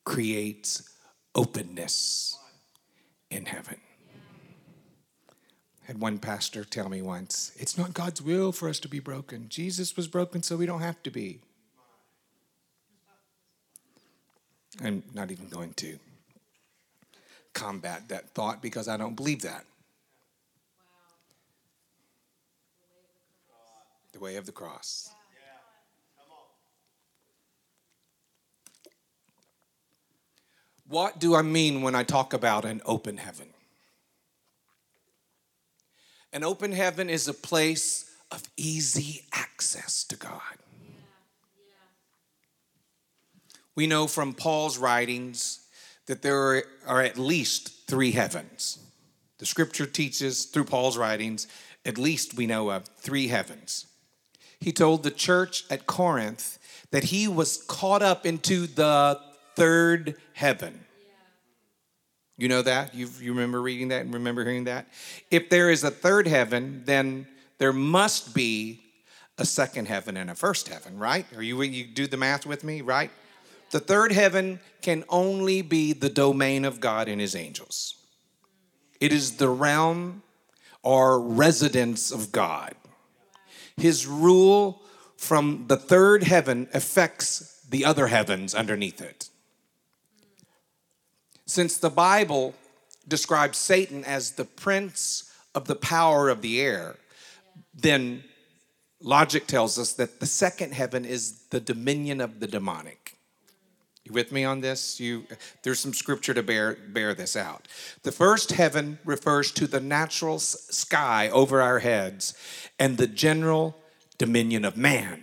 creates 0.05 0.97
openness 1.35 2.39
in 3.31 3.47
heaven. 3.47 3.79
Had 5.85 6.01
one 6.01 6.19
pastor 6.19 6.65
tell 6.65 6.89
me 6.89 7.03
once, 7.03 7.53
it's 7.57 7.77
not 7.77 7.95
God's 7.95 8.23
will 8.23 8.53
for 8.53 8.69
us 8.69 8.81
to 8.81 8.89
be 8.89 9.01
broken. 9.01 9.49
Jesus 9.49 9.97
was 9.97 10.09
broken 10.09 10.43
so 10.43 10.57
we 10.57 10.67
don't 10.67 10.81
have 10.81 11.03
to 11.03 11.11
be. 11.11 11.41
I'm 14.83 15.03
not 15.15 15.31
even 15.31 15.49
going 15.49 15.75
to 15.75 15.99
combat 17.53 18.09
that 18.09 18.31
thought 18.31 18.63
because 18.63 18.89
I 18.89 18.97
don't 18.97 19.15
believe 19.15 19.43
that. 19.43 19.65
The 24.13 24.21
way 24.21 24.37
of 24.37 24.47
the 24.47 24.53
cross. 24.53 25.11
What 30.89 31.21
do 31.21 31.37
I 31.37 31.43
mean 31.43 31.83
when 31.83 31.95
I 31.95 32.03
talk 32.03 32.33
about 32.33 32.65
an 32.65 32.83
open 32.85 33.19
heaven? 33.19 33.51
An 36.33 36.43
open 36.43 36.73
heaven 36.73 37.09
is 37.09 37.29
a 37.29 37.35
place 37.35 38.11
of 38.33 38.43
easy 38.57 39.23
access 39.33 40.03
to 40.05 40.17
God. 40.17 40.41
We 43.81 43.87
know 43.87 44.09
from 44.09 44.35
Paul's 44.35 44.77
writings 44.77 45.61
that 46.05 46.21
there 46.21 46.65
are 46.87 47.01
at 47.01 47.17
least 47.17 47.87
three 47.87 48.11
heavens. 48.11 48.79
The 49.39 49.47
scripture 49.47 49.87
teaches 49.87 50.45
through 50.45 50.65
Paul's 50.65 50.99
writings, 50.99 51.47
at 51.87 51.97
least 51.97 52.37
we 52.37 52.47
know 52.47 52.69
of 52.69 52.85
three 52.99 53.29
heavens. 53.29 53.87
He 54.59 54.71
told 54.71 55.03
the 55.03 55.11
church 55.11 55.65
at 55.71 55.87
Corinth 55.87 56.59
that 56.91 57.05
he 57.05 57.27
was 57.27 57.65
caught 57.69 58.03
up 58.03 58.27
into 58.27 58.67
the 58.67 59.19
third 59.57 60.17
heaven. 60.35 60.85
You 62.37 62.49
know 62.49 62.61
that? 62.61 62.95
you 62.95 63.09
you 63.19 63.33
remember 63.33 63.63
reading 63.63 63.89
that 63.89 64.03
and 64.03 64.13
remember 64.13 64.45
hearing 64.45 64.65
that? 64.65 64.89
If 65.31 65.49
there 65.49 65.71
is 65.71 65.85
a 65.85 65.91
third 65.91 66.27
heaven, 66.27 66.83
then 66.85 67.27
there 67.57 67.73
must 67.73 68.35
be 68.35 68.83
a 69.39 69.47
second 69.47 69.89
heaven 69.89 70.19
and 70.19 70.29
a 70.29 70.35
first 70.35 70.69
heaven, 70.69 70.99
right? 70.99 71.25
Are 71.35 71.43
you 71.43 71.63
you 71.63 71.87
do 71.87 72.07
the 72.07 72.19
math 72.19 72.45
with 72.45 72.63
me, 72.63 72.83
right? 72.83 73.11
The 73.71 73.81
third 73.81 74.13
heaven 74.13 74.61
can 74.83 75.05
only 75.09 75.63
be 75.63 75.93
the 75.93 76.09
domain 76.09 76.65
of 76.65 76.81
God 76.81 77.09
and 77.09 77.21
his 77.21 77.37
angels. 77.37 77.95
It 79.01 79.13
is 79.13 79.37
the 79.37 79.49
realm 79.49 80.23
or 80.83 81.21
residence 81.21 82.11
of 82.11 82.33
God. 82.33 82.75
His 83.77 84.07
rule 84.07 84.83
from 85.17 85.67
the 85.69 85.77
third 85.77 86.25
heaven 86.25 86.69
affects 86.75 87.65
the 87.69 87.85
other 87.85 88.09
heavens 88.09 88.55
underneath 88.55 89.01
it. 89.01 89.29
Since 91.47 91.79
the 91.79 91.91
Bible 91.91 92.55
describes 93.07 93.59
Satan 93.59 94.05
as 94.05 94.33
the 94.33 94.45
prince 94.45 95.33
of 95.55 95.67
the 95.67 95.75
power 95.75 96.29
of 96.29 96.43
the 96.43 96.61
air, 96.61 96.97
then 97.75 98.25
logic 99.01 99.47
tells 99.47 99.79
us 99.79 99.95
that 99.95 100.21
the 100.21 100.27
second 100.27 100.75
heaven 100.75 101.05
is 101.05 101.43
the 101.51 101.61
dominion 101.61 102.21
of 102.21 102.41
the 102.41 102.47
demonic. 102.47 103.00
You 104.11 104.15
with 104.15 104.33
me 104.33 104.45
on 104.45 104.61
this? 104.61 104.99
You 104.99 105.25
there's 105.63 105.79
some 105.79 105.95
scripture 105.95 106.35
to 106.35 106.43
bear 106.43 106.77
bear 106.89 107.15
this 107.15 107.37
out. 107.37 107.69
The 108.03 108.11
first 108.11 108.51
heaven 108.53 108.99
refers 109.05 109.53
to 109.53 109.69
the 109.69 109.79
natural 109.79 110.41
sky 110.41 111.29
over 111.31 111.61
our 111.61 111.79
heads 111.79 112.35
and 112.79 112.99
the 112.99 113.07
general 113.07 113.77
dominion 114.19 114.65
of 114.65 114.77
man. 114.77 115.23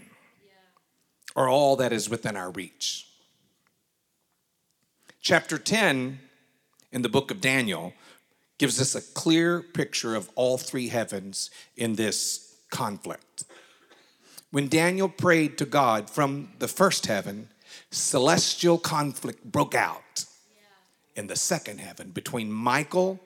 Or 1.35 1.49
all 1.49 1.75
that 1.75 1.91
is 1.91 2.09
within 2.09 2.37
our 2.37 2.49
reach. 2.49 3.07
Chapter 5.19 5.57
10 5.57 6.19
in 6.93 7.01
the 7.01 7.09
book 7.09 7.29
of 7.29 7.41
Daniel 7.41 7.93
gives 8.57 8.79
us 8.79 8.95
a 8.95 9.01
clear 9.13 9.61
picture 9.61 10.15
of 10.15 10.29
all 10.35 10.57
three 10.57 10.87
heavens 10.87 11.51
in 11.75 11.95
this 11.95 12.55
conflict. 12.71 13.43
When 14.51 14.69
Daniel 14.69 15.09
prayed 15.09 15.57
to 15.57 15.65
God 15.65 16.09
from 16.09 16.53
the 16.59 16.69
first 16.69 17.05
heaven, 17.07 17.49
celestial 17.91 18.77
conflict 18.77 19.43
broke 19.43 19.75
out 19.75 20.25
in 21.15 21.27
the 21.27 21.35
second 21.35 21.79
heaven 21.79 22.11
between 22.11 22.51
Michael, 22.51 23.19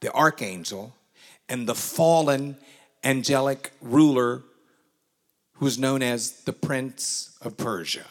the 0.00 0.12
archangel, 0.12 0.94
and 1.48 1.68
the 1.68 1.74
fallen 1.74 2.56
angelic 3.04 3.72
ruler 3.80 4.42
who's 5.54 5.78
known 5.78 6.02
as 6.02 6.42
the 6.42 6.52
Prince 6.52 7.36
of 7.40 7.56
Persia. 7.56 8.06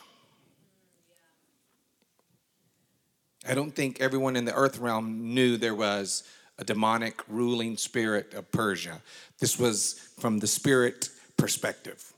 I 3.47 3.55
don't 3.55 3.75
think 3.75 3.99
everyone 3.99 4.35
in 4.35 4.45
the 4.45 4.53
earth 4.53 4.77
realm 4.77 5.33
knew 5.33 5.57
there 5.57 5.75
was 5.75 6.23
a 6.59 6.63
demonic 6.63 7.21
ruling 7.27 7.75
spirit 7.75 8.33
of 8.33 8.51
Persia. 8.51 9.01
This 9.39 9.57
was 9.57 9.93
from 10.19 10.39
the 10.39 10.47
spirit 10.47 11.09
perspective. 11.37 12.13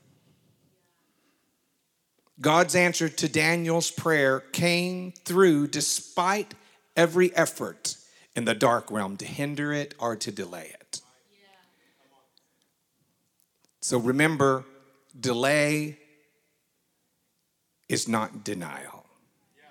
God's 2.40 2.74
answer 2.74 3.08
to 3.08 3.28
Daniel's 3.28 3.90
prayer 3.90 4.40
came 4.40 5.12
through 5.12 5.68
despite 5.68 6.54
every 6.96 7.34
effort 7.36 7.96
in 8.34 8.44
the 8.44 8.54
dark 8.54 8.90
realm 8.90 9.16
to 9.18 9.24
hinder 9.24 9.72
it 9.72 9.94
or 9.98 10.16
to 10.16 10.32
delay 10.32 10.72
it. 10.80 11.00
So 13.80 13.98
remember, 13.98 14.64
delay 15.18 15.98
is 17.88 18.08
not 18.08 18.44
denial. 18.44 19.04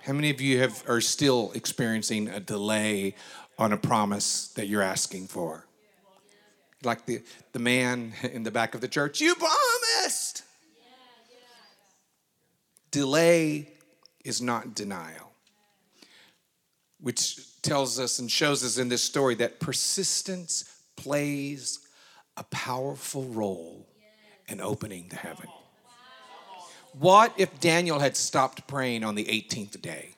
How 0.04 0.14
many 0.14 0.30
of 0.30 0.40
you 0.40 0.60
have 0.60 0.84
are 0.88 1.02
still 1.02 1.52
experiencing 1.56 2.28
a 2.28 2.40
delay 2.40 3.16
on 3.58 3.74
a 3.74 3.78
promise 3.78 4.50
that 4.50 4.68
you're 4.68 4.82
asking 4.82 5.28
for? 5.28 5.66
Like 6.84 7.06
the, 7.06 7.22
the 7.54 7.60
man 7.60 8.14
in 8.22 8.44
the 8.44 8.52
back 8.52 8.76
of 8.76 8.82
the 8.82 8.88
church, 8.88 9.20
you 9.20 9.34
promised. 9.36 9.73
Delay 12.94 13.68
is 14.24 14.40
not 14.40 14.76
denial, 14.76 15.32
which 17.02 17.60
tells 17.64 18.00
us 18.00 18.20
and 18.20 18.30
shows 18.30 18.64
us 18.64 18.78
in 18.78 18.88
this 18.88 19.04
story 19.04 19.34
that 19.34 19.60
persistence 19.60 20.64
plays 20.96 21.80
a 22.38 22.44
powerful 22.44 23.24
role 23.24 23.88
in 24.48 24.62
opening 24.62 25.08
the 25.10 25.16
heaven. 25.16 25.48
What 27.00 27.34
if 27.36 27.60
Daniel 27.60 27.98
had 27.98 28.16
stopped 28.16 28.68
praying 28.68 29.04
on 29.04 29.16
the 29.16 29.26
18th 29.26 29.82
day 29.82 30.10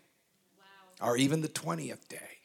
or 1.02 1.16
even 1.16 1.40
the 1.40 1.48
20th 1.48 2.10
day? 2.10 2.40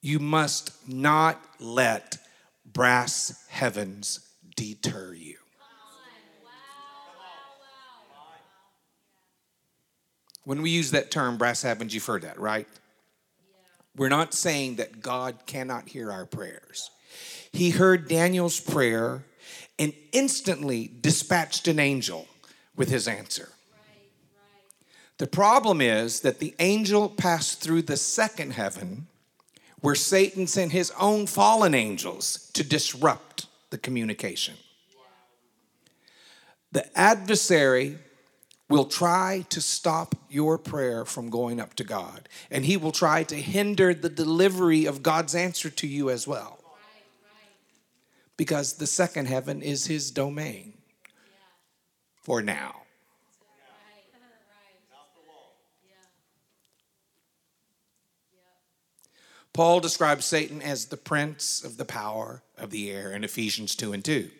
You 0.00 0.20
must 0.20 0.88
not 0.88 1.44
let 1.58 2.18
brass 2.64 3.46
heavens 3.48 4.20
deter 4.54 5.12
you. 5.12 5.38
When 10.46 10.62
we 10.62 10.70
use 10.70 10.92
that 10.92 11.10
term, 11.10 11.38
brass 11.38 11.62
heavens, 11.62 11.92
you've 11.92 12.06
heard 12.06 12.22
that, 12.22 12.38
right? 12.38 12.68
We're 13.96 14.08
not 14.08 14.32
saying 14.32 14.76
that 14.76 15.00
God 15.02 15.40
cannot 15.44 15.88
hear 15.88 16.12
our 16.12 16.24
prayers. 16.24 16.92
He 17.50 17.70
heard 17.70 18.06
Daniel's 18.06 18.60
prayer 18.60 19.24
and 19.76 19.92
instantly 20.12 20.88
dispatched 21.00 21.66
an 21.66 21.80
angel 21.80 22.28
with 22.76 22.90
his 22.90 23.08
answer. 23.08 23.48
The 25.18 25.26
problem 25.26 25.80
is 25.80 26.20
that 26.20 26.38
the 26.38 26.54
angel 26.60 27.08
passed 27.08 27.60
through 27.60 27.82
the 27.82 27.96
second 27.96 28.52
heaven 28.52 29.08
where 29.80 29.96
Satan 29.96 30.46
sent 30.46 30.70
his 30.70 30.92
own 30.92 31.26
fallen 31.26 31.74
angels 31.74 32.52
to 32.52 32.62
disrupt 32.62 33.46
the 33.70 33.78
communication. 33.78 34.54
The 36.70 36.96
adversary 36.96 37.98
will 38.68 38.84
try 38.84 39.44
to 39.48 39.60
stop 39.60 40.14
your 40.28 40.58
prayer 40.58 41.04
from 41.04 41.30
going 41.30 41.60
up 41.60 41.74
to 41.74 41.84
God. 41.84 42.28
And 42.50 42.64
he 42.64 42.76
will 42.76 42.92
try 42.92 43.22
to 43.24 43.36
hinder 43.36 43.94
the 43.94 44.08
delivery 44.08 44.86
of 44.86 45.02
God's 45.02 45.34
answer 45.34 45.70
to 45.70 45.86
you 45.86 46.10
as 46.10 46.26
well. 46.26 46.58
Because 48.36 48.74
the 48.74 48.86
second 48.86 49.26
heaven 49.26 49.62
is 49.62 49.86
his 49.86 50.10
domain 50.10 50.74
for 52.22 52.42
now. 52.42 52.82
Paul 59.52 59.80
describes 59.80 60.26
Satan 60.26 60.60
as 60.60 60.86
the 60.86 60.98
prince 60.98 61.64
of 61.64 61.78
the 61.78 61.86
power 61.86 62.42
of 62.58 62.70
the 62.70 62.90
air 62.90 63.12
in 63.12 63.24
Ephesians 63.24 63.74
2 63.74 63.94
and 63.94 64.04
2. 64.04 64.30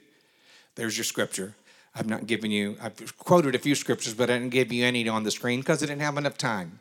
There's 0.74 0.98
your 0.98 1.04
scripture. 1.04 1.54
I've 1.98 2.06
not 2.06 2.26
given 2.26 2.50
you, 2.50 2.76
I've 2.82 3.16
quoted 3.18 3.54
a 3.54 3.58
few 3.58 3.74
scriptures, 3.74 4.12
but 4.12 4.28
I 4.28 4.34
didn't 4.34 4.50
give 4.50 4.70
you 4.70 4.84
any 4.84 5.08
on 5.08 5.22
the 5.22 5.30
screen 5.30 5.60
because 5.60 5.82
I 5.82 5.86
didn't 5.86 6.02
have 6.02 6.18
enough 6.18 6.36
time. 6.36 6.78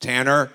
Tanner. 0.00 0.50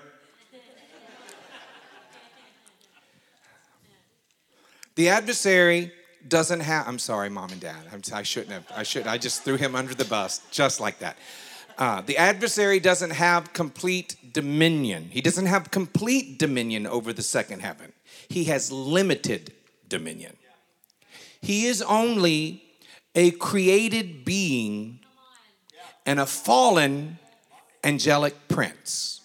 The 4.96 5.08
adversary 5.08 5.92
doesn't 6.26 6.60
have, 6.60 6.88
I'm 6.88 6.98
sorry, 6.98 7.28
mom 7.28 7.50
and 7.50 7.60
dad. 7.60 7.86
I'm, 7.92 8.02
I 8.12 8.24
shouldn't 8.24 8.52
have, 8.52 8.66
I 8.74 8.82
should, 8.82 9.06
I 9.06 9.16
just 9.16 9.42
threw 9.42 9.56
him 9.56 9.76
under 9.76 9.94
the 9.94 10.04
bus 10.04 10.40
just 10.50 10.80
like 10.80 10.98
that. 10.98 11.16
Uh, 11.78 12.00
the 12.00 12.16
adversary 12.16 12.80
doesn't 12.80 13.10
have 13.10 13.52
complete 13.52 14.16
dominion. 14.32 15.08
He 15.10 15.20
doesn't 15.20 15.46
have 15.46 15.70
complete 15.70 16.38
dominion 16.38 16.86
over 16.86 17.12
the 17.12 17.22
second 17.22 17.60
heaven. 17.60 17.92
He 18.28 18.44
has 18.44 18.72
limited 18.72 19.52
dominion. 19.88 20.36
He 21.40 21.66
is 21.66 21.82
only 21.82 22.63
a 23.14 23.30
created 23.32 24.24
being 24.24 25.00
and 26.06 26.20
a 26.20 26.26
fallen 26.26 27.18
angelic 27.82 28.48
prince. 28.48 29.20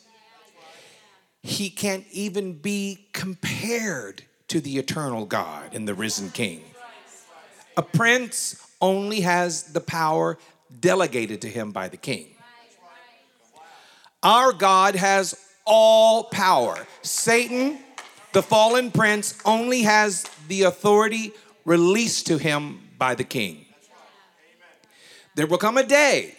He 1.41 1.69
can't 1.69 2.05
even 2.11 2.53
be 2.53 3.07
compared 3.13 4.23
to 4.49 4.59
the 4.59 4.77
eternal 4.77 5.25
God 5.25 5.73
and 5.73 5.87
the 5.87 5.93
risen 5.93 6.29
King. 6.31 6.61
A 7.77 7.81
prince 7.81 8.67
only 8.81 9.21
has 9.21 9.63
the 9.63 9.81
power 9.81 10.37
delegated 10.79 11.41
to 11.41 11.47
him 11.47 11.71
by 11.71 11.87
the 11.87 11.97
king. 11.97 12.35
Our 14.21 14.51
God 14.51 14.95
has 14.95 15.35
all 15.65 16.25
power. 16.25 16.85
Satan, 17.01 17.79
the 18.33 18.41
fallen 18.41 18.91
prince, 18.91 19.39
only 19.45 19.83
has 19.83 20.23
the 20.47 20.63
authority 20.63 21.31
released 21.63 22.27
to 22.27 22.37
him 22.37 22.81
by 22.97 23.15
the 23.15 23.23
king. 23.23 23.65
There 25.39 25.47
will 25.47 25.57
come 25.57 25.77
a 25.77 25.83
day 25.83 26.35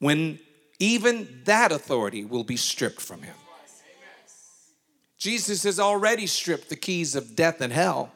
when 0.00 0.40
even 0.80 1.42
that 1.44 1.70
authority 1.70 2.24
will 2.24 2.42
be 2.42 2.56
stripped 2.56 3.00
from 3.00 3.22
him. 3.22 3.36
Jesus 5.16 5.62
has 5.62 5.78
already 5.78 6.26
stripped 6.26 6.70
the 6.70 6.74
keys 6.74 7.14
of 7.14 7.36
death 7.36 7.60
and 7.60 7.72
hell. 7.72 8.10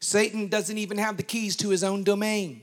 Satan 0.00 0.48
doesn't 0.48 0.76
even 0.76 0.98
have 0.98 1.16
the 1.16 1.22
keys 1.22 1.56
to 1.56 1.70
his 1.70 1.82
own 1.82 2.04
domain. 2.04 2.60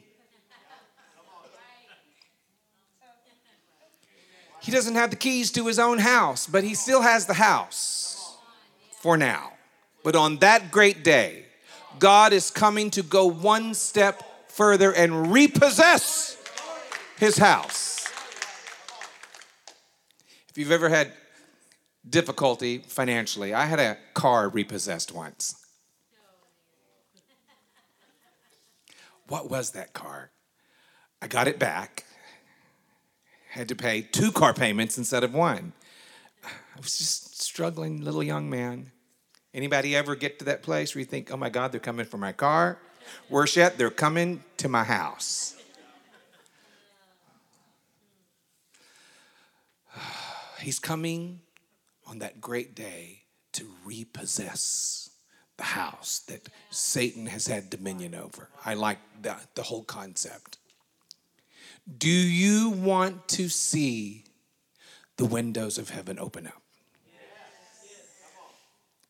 He 4.61 4.71
doesn't 4.71 4.93
have 4.93 5.09
the 5.09 5.15
keys 5.15 5.51
to 5.53 5.65
his 5.65 5.79
own 5.79 5.97
house, 5.97 6.45
but 6.45 6.63
he 6.63 6.75
still 6.75 7.01
has 7.01 7.25
the 7.25 7.33
house 7.33 8.37
for 9.01 9.17
now. 9.17 9.53
But 10.03 10.15
on 10.15 10.37
that 10.37 10.69
great 10.69 11.03
day, 11.03 11.45
God 11.97 12.31
is 12.31 12.51
coming 12.51 12.91
to 12.91 13.01
go 13.01 13.25
one 13.25 13.73
step 13.73 14.21
further 14.53 14.93
and 14.93 15.31
repossess 15.31 16.37
his 17.17 17.37
house. 17.37 18.07
If 20.49 20.57
you've 20.57 20.71
ever 20.71 20.89
had 20.89 21.11
difficulty 22.07 22.79
financially, 22.79 23.53
I 23.53 23.65
had 23.65 23.79
a 23.79 23.97
car 24.13 24.49
repossessed 24.49 25.13
once. 25.13 25.55
What 29.27 29.49
was 29.49 29.71
that 29.71 29.93
car? 29.93 30.31
I 31.21 31.27
got 31.27 31.47
it 31.47 31.57
back 31.57 32.05
had 33.53 33.69
to 33.69 33.75
pay 33.75 34.01
two 34.01 34.31
car 34.31 34.51
payments 34.51 34.97
instead 34.97 35.23
of 35.23 35.31
one. 35.31 35.73
I 36.43 36.79
was 36.81 36.97
just 36.97 37.39
struggling 37.39 38.01
little 38.01 38.23
young 38.23 38.49
man. 38.49 38.91
Anybody 39.53 39.95
ever 39.95 40.15
get 40.15 40.39
to 40.39 40.45
that 40.45 40.63
place 40.63 40.95
where 40.95 41.01
you 41.01 41.05
think, 41.05 41.31
oh 41.31 41.37
my 41.37 41.49
God, 41.49 41.71
they're 41.71 41.79
coming 41.79 42.07
for 42.07 42.17
my 42.17 42.31
car? 42.31 42.79
Worse 43.29 43.55
yet, 43.55 43.77
they're 43.77 43.89
coming 43.89 44.43
to 44.57 44.67
my 44.67 44.83
house. 44.83 45.55
He's 50.61 50.79
coming 50.79 51.41
on 52.05 52.19
that 52.19 52.41
great 52.41 52.75
day 52.75 53.23
to 53.53 53.67
repossess 53.85 55.09
the 55.57 55.63
house 55.63 56.19
that 56.27 56.49
Satan 56.71 57.27
has 57.27 57.47
had 57.47 57.69
dominion 57.69 58.15
over. 58.15 58.49
I 58.65 58.73
like 58.73 58.97
the, 59.21 59.35
the 59.55 59.63
whole 59.63 59.83
concept. 59.83 60.57
Do 61.97 62.09
you 62.09 62.69
want 62.69 63.27
to 63.29 63.49
see 63.49 64.23
the 65.17 65.25
windows 65.25 65.77
of 65.77 65.89
heaven 65.89 66.17
open 66.17 66.47
up? 66.47 66.61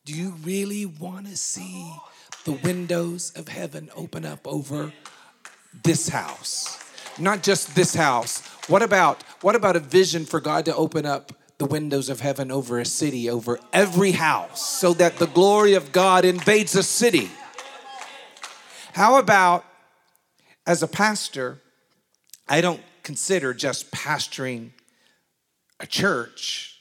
Do 0.06 0.13
you 0.13 0.32
really 0.43 0.86
want 0.86 1.27
to 1.27 1.38
see 1.38 1.95
the 2.45 2.51
windows 2.51 3.32
of 3.36 3.47
heaven 3.47 3.89
open 3.95 4.25
up 4.25 4.47
over 4.47 4.93
this 5.84 6.10
house? 6.10 6.79
Not 7.19 7.43
just 7.43 7.75
this 7.75 7.93
house. 7.93 8.41
What 8.67 8.82
about 8.82 9.23
what 9.41 9.56
about 9.56 9.75
a 9.75 9.79
vision 9.79 10.25
for 10.25 10.39
God 10.39 10.65
to 10.65 10.75
open 10.75 11.06
up 11.06 11.34
the 11.58 11.65
windows 11.65 12.10
of 12.10 12.19
heaven 12.19 12.51
over 12.51 12.79
a 12.79 12.86
city, 12.86 13.29
over 13.29 13.60
every 13.71 14.12
house, 14.12 14.65
so 14.65 14.93
that 14.93 15.17
the 15.17 15.27
glory 15.27 15.73
of 15.73 15.91
God 15.91 16.25
invades 16.25 16.75
a 16.75 16.84
city? 16.84 17.29
How 18.93 19.17
about 19.17 19.65
as 20.65 20.82
a 20.82 20.88
pastor, 20.88 21.62
I 22.47 22.62
don't 22.62 22.82
consider 23.03 23.53
just 23.53 23.91
pastoring 23.91 24.71
a 25.79 25.86
church, 25.86 26.79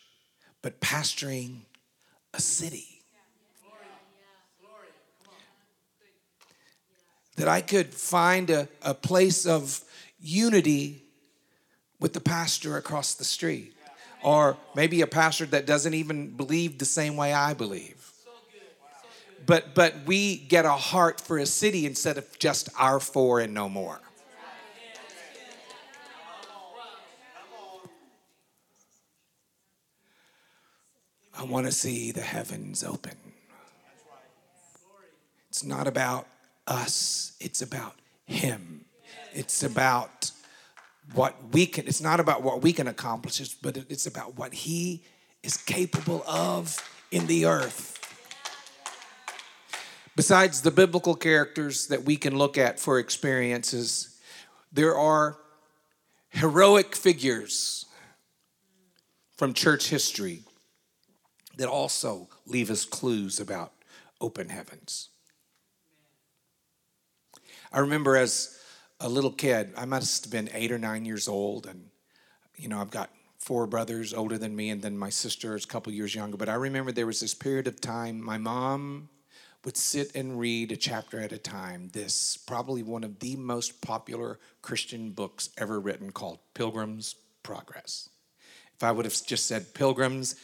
but 0.63 0.81
pastoring 0.81 1.63
a 2.33 2.41
city. 2.41 2.92
That 7.43 7.49
I 7.49 7.61
could 7.61 7.93
find 7.93 8.51
a, 8.51 8.69
a 8.83 8.95
place 8.95 9.47
of 9.47 9.81
unity 10.21 11.03
with 11.99 12.13
the 12.13 12.21
pastor 12.21 12.77
across 12.77 13.15
the 13.15 13.25
street, 13.25 13.75
or 14.23 14.57
maybe 14.77 15.01
a 15.01 15.09
pastor 15.09 15.47
that 15.47 15.67
doesn't 15.67 15.93
even 15.93 16.37
believe 16.37 16.79
the 16.79 16.85
same 16.85 17.17
way 17.17 17.35
I 17.35 17.55
believe. 17.55 18.13
But, 19.45 19.75
but 19.75 19.93
we 20.07 20.37
get 20.37 20.67
a 20.67 20.71
heart 20.71 21.21
for 21.21 21.37
a 21.37 21.47
city 21.47 21.85
instead 21.85 22.17
of 22.17 22.39
just 22.39 22.69
our 22.79 23.01
four 23.01 23.41
and 23.41 23.53
no 23.53 23.69
more. 23.69 24.01
I 31.37 31.43
want 31.43 31.67
to 31.67 31.73
see 31.73 32.13
the 32.13 32.21
heavens 32.21 32.85
open. 32.85 33.17
It's 35.49 35.65
not 35.65 35.89
about 35.89 36.29
us, 36.67 37.37
it's 37.41 37.63
about 37.63 37.95
Him. 38.25 38.85
It's 39.33 39.63
about 39.63 40.31
what 41.15 41.37
we 41.53 41.67
can, 41.67 41.87
it's 41.87 42.01
not 42.01 42.21
about 42.21 42.43
what 42.43 42.63
we 42.63 42.73
can 42.73 42.87
accomplish, 42.87 43.41
but 43.55 43.77
it's 43.77 44.07
about 44.07 44.37
what 44.37 44.55
He 44.55 45.03
is 45.43 45.57
capable 45.57 46.23
of 46.27 46.77
in 47.11 47.27
the 47.27 47.47
earth. 47.47 47.99
Besides 50.15 50.61
the 50.61 50.71
biblical 50.71 51.15
characters 51.15 51.87
that 51.87 52.05
we 52.05 52.17
can 52.17 52.37
look 52.37 52.59
at 52.59 52.79
for 52.79 52.99
experiences, 52.99 54.19
there 54.71 54.97
are 54.97 55.39
heroic 56.29 56.95
figures 56.95 57.87
from 59.37 59.55
church 59.55 59.89
history 59.89 60.43
that 61.57 61.69
also 61.69 62.29
leave 62.47 62.71
us 62.71 62.85
clues 62.85 63.41
about 63.41 63.73
open 64.21 64.49
heavens. 64.49 65.09
I 67.73 67.81
remember 67.81 68.17
as 68.17 68.59
a 69.01 69.09
little 69.09 69.33
kid, 69.33 69.73
I 69.77 69.87
must 69.87 70.25
have 70.25 70.33
been 70.33 70.51
eight 70.53 70.71
or 70.71 70.79
nine 70.79 71.05
years 71.05 71.27
old, 71.27 71.67
and 71.67 71.87
you 72.57 72.69
know, 72.69 72.81
I've 72.81 72.91
got 72.91 73.11
four 73.39 73.67
brothers 73.67 74.13
older 74.13 74.39
than 74.39 74.55
me, 74.55 74.71
and 74.71 74.83
then 74.83 74.97
my 74.97 75.09
sister 75.09 75.57
is 75.57 75.65
a 75.65 75.69
couple 75.69 75.93
years 75.93 76.15
younger. 76.15 76.37
But 76.37 76.49
I 76.49 76.55
remember 76.55 76.93
there 76.93 77.07
was 77.07 77.21
this 77.21 77.35
period 77.35 77.67
of 77.67 77.81
time 77.81 78.23
my 78.23 78.39
mom 78.39 79.09
would 79.65 79.77
sit 79.77 80.15
and 80.15 80.39
read 80.39 80.71
a 80.71 80.77
chapter 80.77 81.21
at 81.21 81.33
a 81.33 81.39
time. 81.39 81.89
This 81.93 82.37
probably 82.37 82.83
one 82.83 83.05
of 83.05 83.21
the 83.21 83.37
most 83.37 83.81
popular 83.81 84.39
Christian 84.61 85.11
books 85.11 85.51
ever 85.57 85.81
written 85.81 86.13
called 86.13 86.39
Pilgrim's 86.55 87.15
Progress. 87.43 88.09
If 88.77 88.83
I 88.83 88.93
would 88.93 89.05
have 89.05 89.27
just 89.27 89.47
said 89.47 89.75
Pilgrims, 89.75 90.37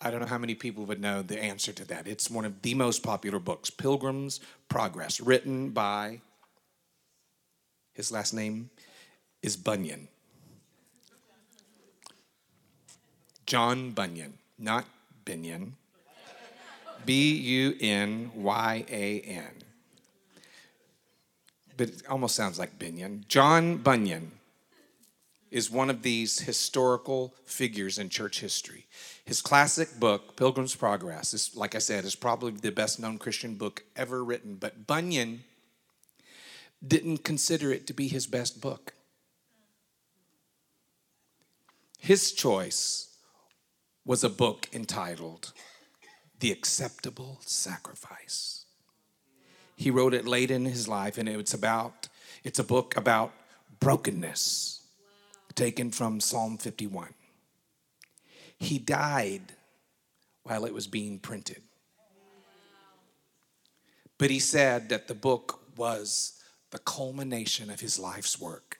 I 0.00 0.10
don't 0.10 0.20
know 0.20 0.26
how 0.26 0.38
many 0.38 0.54
people 0.54 0.84
would 0.84 1.00
know 1.00 1.22
the 1.22 1.42
answer 1.42 1.72
to 1.72 1.84
that. 1.86 2.06
It's 2.06 2.30
one 2.30 2.44
of 2.44 2.62
the 2.62 2.74
most 2.74 3.02
popular 3.02 3.40
books, 3.40 3.68
Pilgrim's 3.68 4.40
Progress, 4.68 5.20
written 5.20 5.70
by 5.70 6.20
His 7.94 8.12
last 8.12 8.32
name 8.32 8.70
is 9.42 9.56
Bunyan. 9.56 10.06
John 13.46 13.90
Bunyan, 13.90 14.34
not 14.58 14.84
Binion. 15.24 15.72
B 17.04 17.34
U 17.34 17.74
N 17.80 18.30
Y 18.34 18.84
A 18.88 19.20
N. 19.20 19.50
But 21.76 21.88
it 21.88 22.02
almost 22.08 22.36
sounds 22.36 22.58
like 22.58 22.78
Binion. 22.78 23.26
John 23.28 23.78
Bunyan 23.78 24.37
is 25.50 25.70
one 25.70 25.90
of 25.90 26.02
these 26.02 26.40
historical 26.40 27.34
figures 27.44 27.98
in 27.98 28.08
church 28.08 28.40
history. 28.40 28.86
His 29.24 29.40
classic 29.40 29.98
book, 29.98 30.36
Pilgrim's 30.36 30.74
Progress, 30.74 31.32
is, 31.34 31.56
like 31.56 31.74
I 31.74 31.78
said, 31.78 32.04
is 32.04 32.14
probably 32.14 32.52
the 32.52 32.70
best 32.70 33.00
known 33.00 33.18
Christian 33.18 33.54
book 33.54 33.84
ever 33.96 34.22
written. 34.22 34.56
But 34.56 34.86
Bunyan 34.86 35.44
didn't 36.86 37.24
consider 37.24 37.72
it 37.72 37.86
to 37.86 37.92
be 37.92 38.08
his 38.08 38.26
best 38.26 38.60
book. 38.60 38.94
His 41.98 42.32
choice 42.32 43.16
was 44.04 44.22
a 44.22 44.30
book 44.30 44.68
entitled 44.72 45.52
The 46.38 46.52
Acceptable 46.52 47.38
Sacrifice. 47.42 48.64
He 49.76 49.90
wrote 49.90 50.14
it 50.14 50.26
late 50.26 50.50
in 50.50 50.64
his 50.64 50.88
life, 50.88 51.18
and 51.18 51.28
it's 51.28 51.54
about, 51.54 52.08
it's 52.44 52.58
a 52.58 52.64
book 52.64 52.96
about 52.96 53.32
brokenness, 53.80 54.77
taken 55.58 55.90
from 55.90 56.20
Psalm 56.20 56.56
51. 56.56 57.08
He 58.60 58.78
died 58.78 59.42
while 60.44 60.64
it 60.64 60.72
was 60.72 60.86
being 60.86 61.18
printed. 61.18 61.62
But 64.18 64.30
he 64.30 64.38
said 64.38 64.88
that 64.88 65.08
the 65.08 65.16
book 65.16 65.60
was 65.76 66.40
the 66.70 66.78
culmination 66.78 67.70
of 67.70 67.80
his 67.80 67.98
life's 67.98 68.40
work. 68.40 68.78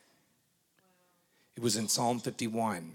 It 1.57 1.65
was 1.65 1.77
in 1.77 1.89
Psalm 1.89 2.21
51 2.21 2.93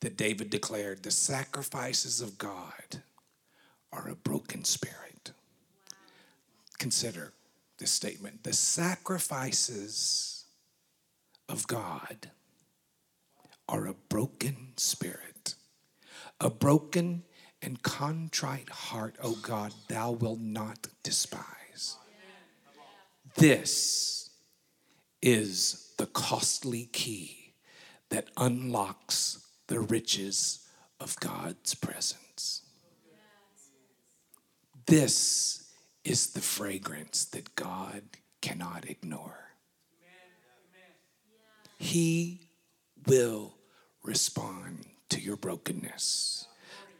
that 0.00 0.16
David 0.16 0.50
declared 0.50 1.04
the 1.04 1.12
sacrifices 1.12 2.20
of 2.20 2.36
God 2.36 3.02
are 3.92 4.08
a 4.08 4.16
broken 4.16 4.64
spirit. 4.64 5.30
Consider 6.78 7.32
this 7.78 7.92
statement 7.92 8.42
the 8.42 8.52
sacrifices 8.52 10.46
of 11.48 11.68
God 11.68 12.32
are 13.68 13.86
a 13.86 13.94
broken 14.08 14.72
spirit, 14.76 15.54
a 16.40 16.50
broken 16.50 17.24
and 17.60 17.82
contrite 17.82 18.68
heart, 18.68 19.16
O 19.22 19.34
God, 19.34 19.72
thou 19.88 20.12
wilt 20.12 20.40
not 20.40 20.86
despise. 21.02 21.96
This 23.34 24.30
is 25.20 25.92
the 25.98 26.06
costly 26.06 26.86
key 26.92 27.54
that 28.10 28.28
unlocks 28.36 29.44
the 29.66 29.80
riches 29.80 30.66
of 31.00 31.18
God's 31.20 31.74
presence. 31.74 32.62
This 34.86 35.70
is 36.04 36.28
the 36.28 36.40
fragrance 36.40 37.26
that 37.26 37.54
God 37.54 38.02
cannot 38.40 38.88
ignore. 38.88 39.50
He 41.78 42.48
will 43.06 43.57
respond 44.08 44.86
to 45.10 45.20
your 45.20 45.36
brokenness. 45.36 46.46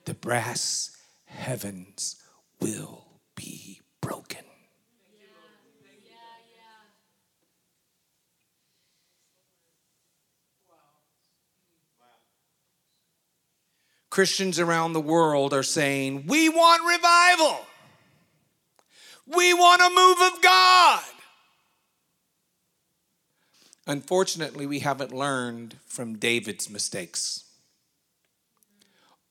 The 0.04 0.12
brass 0.12 0.94
heavens 1.24 2.16
will 2.60 3.06
be 3.34 3.80
broken. 4.02 4.44
Christians 14.10 14.58
around 14.58 14.92
the 14.92 15.00
world 15.00 15.54
are 15.54 15.62
saying, 15.62 16.26
We 16.26 16.50
want 16.50 16.82
revival. 16.86 17.60
We 19.26 19.54
want 19.54 19.80
a 19.80 19.88
move 19.94 20.32
of 20.34 20.42
God. 20.42 21.02
Unfortunately, 23.88 24.66
we 24.66 24.80
haven't 24.80 25.14
learned 25.14 25.76
from 25.86 26.18
David's 26.18 26.68
mistakes. 26.68 27.44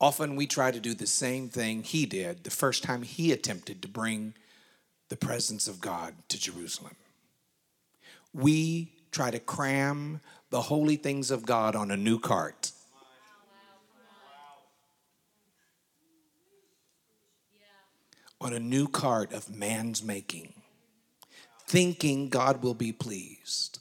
Often 0.01 0.35
we 0.35 0.47
try 0.47 0.71
to 0.71 0.79
do 0.79 0.95
the 0.95 1.05
same 1.05 1.47
thing 1.47 1.83
he 1.83 2.07
did 2.07 2.43
the 2.43 2.49
first 2.49 2.81
time 2.83 3.03
he 3.03 3.31
attempted 3.31 3.83
to 3.83 3.87
bring 3.87 4.33
the 5.09 5.15
presence 5.15 5.67
of 5.67 5.79
God 5.79 6.15
to 6.29 6.39
Jerusalem. 6.39 6.95
We 8.33 8.93
try 9.11 9.29
to 9.29 9.39
cram 9.39 10.21
the 10.49 10.61
holy 10.61 10.95
things 10.95 11.29
of 11.29 11.45
God 11.45 11.75
on 11.75 11.91
a 11.91 11.97
new 11.97 12.19
cart 12.19 12.71
on 18.39 18.53
a 18.53 18.59
new 18.59 18.87
cart 18.87 19.33
of 19.33 19.49
man's 19.49 20.03
making, 20.03 20.53
thinking 21.65 22.29
God 22.29 22.61
will 22.61 22.75
be 22.75 22.91
pleased. 22.91 23.79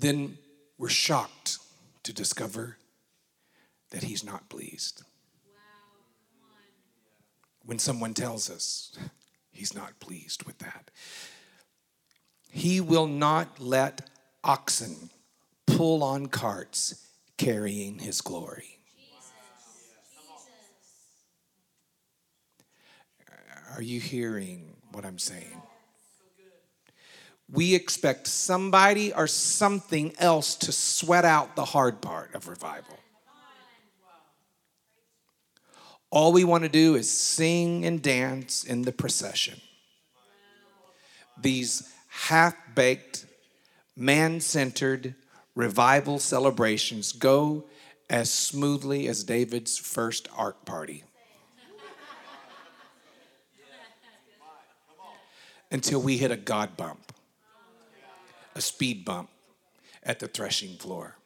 Then 0.00 0.38
we're 0.78 0.88
shocked 0.88 1.58
to 2.04 2.12
discover 2.14 2.78
that 3.90 4.02
he's 4.02 4.24
not 4.24 4.48
pleased. 4.48 5.02
When 7.66 7.78
someone 7.78 8.14
tells 8.14 8.48
us 8.48 8.98
he's 9.52 9.74
not 9.74 10.00
pleased 10.00 10.44
with 10.44 10.58
that, 10.60 10.90
he 12.50 12.80
will 12.80 13.06
not 13.06 13.60
let 13.60 14.08
oxen 14.42 15.10
pull 15.66 16.02
on 16.02 16.26
carts 16.26 17.06
carrying 17.36 17.98
his 17.98 18.22
glory. 18.22 18.78
Are 23.76 23.82
you 23.82 24.00
hearing 24.00 24.76
what 24.92 25.04
I'm 25.04 25.18
saying? 25.18 25.62
We 27.52 27.74
expect 27.74 28.26
somebody 28.28 29.12
or 29.12 29.26
something 29.26 30.14
else 30.18 30.54
to 30.56 30.72
sweat 30.72 31.24
out 31.24 31.56
the 31.56 31.64
hard 31.64 32.00
part 32.00 32.34
of 32.34 32.48
revival. 32.48 32.98
All 36.10 36.32
we 36.32 36.44
want 36.44 36.64
to 36.64 36.68
do 36.68 36.94
is 36.96 37.10
sing 37.10 37.84
and 37.84 38.02
dance 38.02 38.64
in 38.64 38.82
the 38.82 38.92
procession. 38.92 39.60
These 41.40 41.92
half 42.08 42.54
baked, 42.74 43.26
man 43.96 44.40
centered, 44.40 45.14
revival 45.54 46.18
celebrations 46.18 47.12
go 47.12 47.64
as 48.08 48.30
smoothly 48.30 49.06
as 49.06 49.22
David's 49.24 49.78
first 49.78 50.28
ark 50.36 50.64
party. 50.64 51.04
Until 55.72 56.02
we 56.02 56.16
hit 56.16 56.32
a 56.32 56.36
God 56.36 56.76
bump, 56.76 57.12
a 58.54 58.60
speed 58.60 59.04
bump 59.04 59.30
at 60.02 60.18
the 60.18 60.28
threshing 60.28 60.76
floor. 60.76 61.16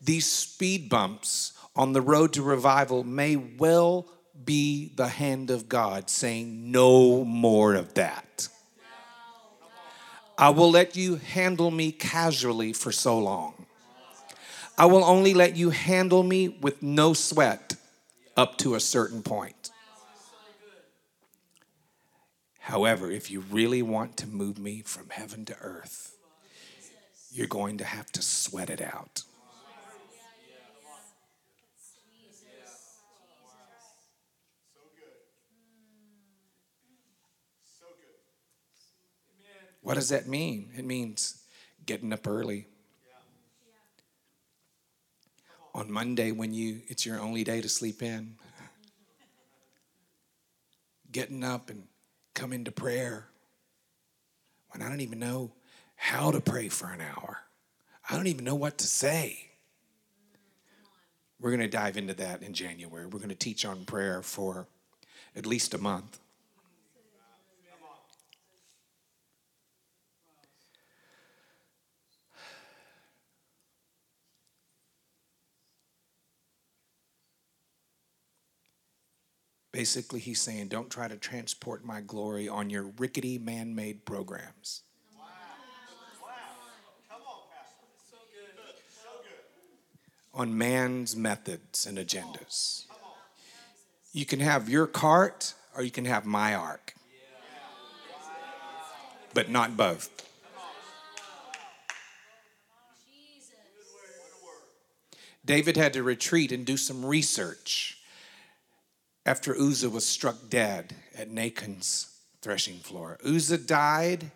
These 0.00 0.26
speed 0.26 0.88
bumps 0.88 1.52
on 1.74 1.92
the 1.92 2.00
road 2.00 2.32
to 2.34 2.42
revival 2.42 3.04
may 3.04 3.36
well 3.36 4.06
be 4.44 4.92
the 4.96 5.08
hand 5.08 5.50
of 5.50 5.68
God 5.68 6.10
saying, 6.10 6.70
No 6.70 7.24
more 7.24 7.74
of 7.74 7.94
that. 7.94 8.48
I 10.38 10.50
will 10.50 10.70
let 10.70 10.96
you 10.96 11.16
handle 11.16 11.70
me 11.70 11.92
casually 11.92 12.74
for 12.74 12.92
so 12.92 13.18
long. 13.18 13.66
I 14.76 14.84
will 14.84 15.04
only 15.04 15.32
let 15.32 15.56
you 15.56 15.70
handle 15.70 16.22
me 16.22 16.48
with 16.48 16.82
no 16.82 17.14
sweat 17.14 17.76
up 18.36 18.58
to 18.58 18.74
a 18.74 18.80
certain 18.80 19.22
point. 19.22 19.70
However, 22.58 23.10
if 23.10 23.30
you 23.30 23.40
really 23.40 23.80
want 23.80 24.16
to 24.18 24.26
move 24.26 24.58
me 24.58 24.82
from 24.82 25.08
heaven 25.08 25.44
to 25.46 25.56
earth, 25.60 26.15
you're 27.36 27.46
going 27.46 27.76
to 27.76 27.84
have 27.84 28.10
to 28.12 28.22
sweat 28.22 28.70
it 28.70 28.80
out. 28.80 29.22
What 39.82 39.94
does 39.94 40.08
that 40.08 40.26
mean? 40.26 40.70
It 40.76 40.84
means 40.84 41.44
getting 41.84 42.12
up 42.12 42.26
early. 42.26 42.66
On 45.74 45.92
Monday, 45.92 46.32
when 46.32 46.54
you 46.54 46.80
it's 46.88 47.04
your 47.04 47.20
only 47.20 47.44
day 47.44 47.60
to 47.60 47.68
sleep 47.68 48.02
in, 48.02 48.36
getting 51.12 51.44
up 51.44 51.68
and 51.68 51.84
coming 52.32 52.64
to 52.64 52.72
prayer 52.72 53.28
when 54.70 54.82
I 54.82 54.88
don't 54.88 55.02
even 55.02 55.18
know 55.18 55.52
how 55.96 56.30
to 56.30 56.40
pray 56.40 56.68
for 56.68 56.88
an 56.88 57.00
hour. 57.00 57.38
I 58.08 58.14
don't 58.14 58.28
even 58.28 58.44
know 58.44 58.54
what 58.54 58.78
to 58.78 58.86
say. 58.86 59.50
We're 61.40 61.50
going 61.50 61.60
to 61.60 61.68
dive 61.68 61.96
into 61.96 62.14
that 62.14 62.42
in 62.42 62.54
January. 62.54 63.06
We're 63.06 63.18
going 63.18 63.28
to 63.28 63.34
teach 63.34 63.64
on 63.64 63.84
prayer 63.84 64.22
for 64.22 64.68
at 65.34 65.44
least 65.44 65.74
a 65.74 65.78
month. 65.78 66.18
Basically, 79.72 80.20
he's 80.20 80.40
saying, 80.40 80.68
don't 80.68 80.88
try 80.88 81.06
to 81.06 81.16
transport 81.16 81.84
my 81.84 82.00
glory 82.00 82.48
on 82.48 82.70
your 82.70 82.84
rickety 82.96 83.36
man 83.36 83.74
made 83.74 84.06
programs. 84.06 84.84
On 90.36 90.56
man's 90.56 91.16
methods 91.16 91.86
and 91.86 91.98
agendas. 91.98 92.84
You 94.12 94.24
can 94.24 94.38
have 94.40 94.68
your 94.68 94.86
cart 94.86 95.54
or 95.74 95.82
you 95.82 95.90
can 95.90 96.04
have 96.04 96.24
my 96.24 96.54
ark, 96.54 96.94
but 99.34 99.50
not 99.50 99.76
both. 99.76 100.10
David 105.44 105.76
had 105.76 105.92
to 105.92 106.02
retreat 106.02 106.52
and 106.52 106.66
do 106.66 106.76
some 106.76 107.04
research 107.04 107.98
after 109.24 109.54
Uzzah 109.56 109.90
was 109.90 110.04
struck 110.04 110.36
dead 110.48 110.94
at 111.16 111.30
Nachon's 111.30 112.16
threshing 112.42 112.78
floor. 112.78 113.18
Uzzah 113.24 113.58
died 113.58 114.30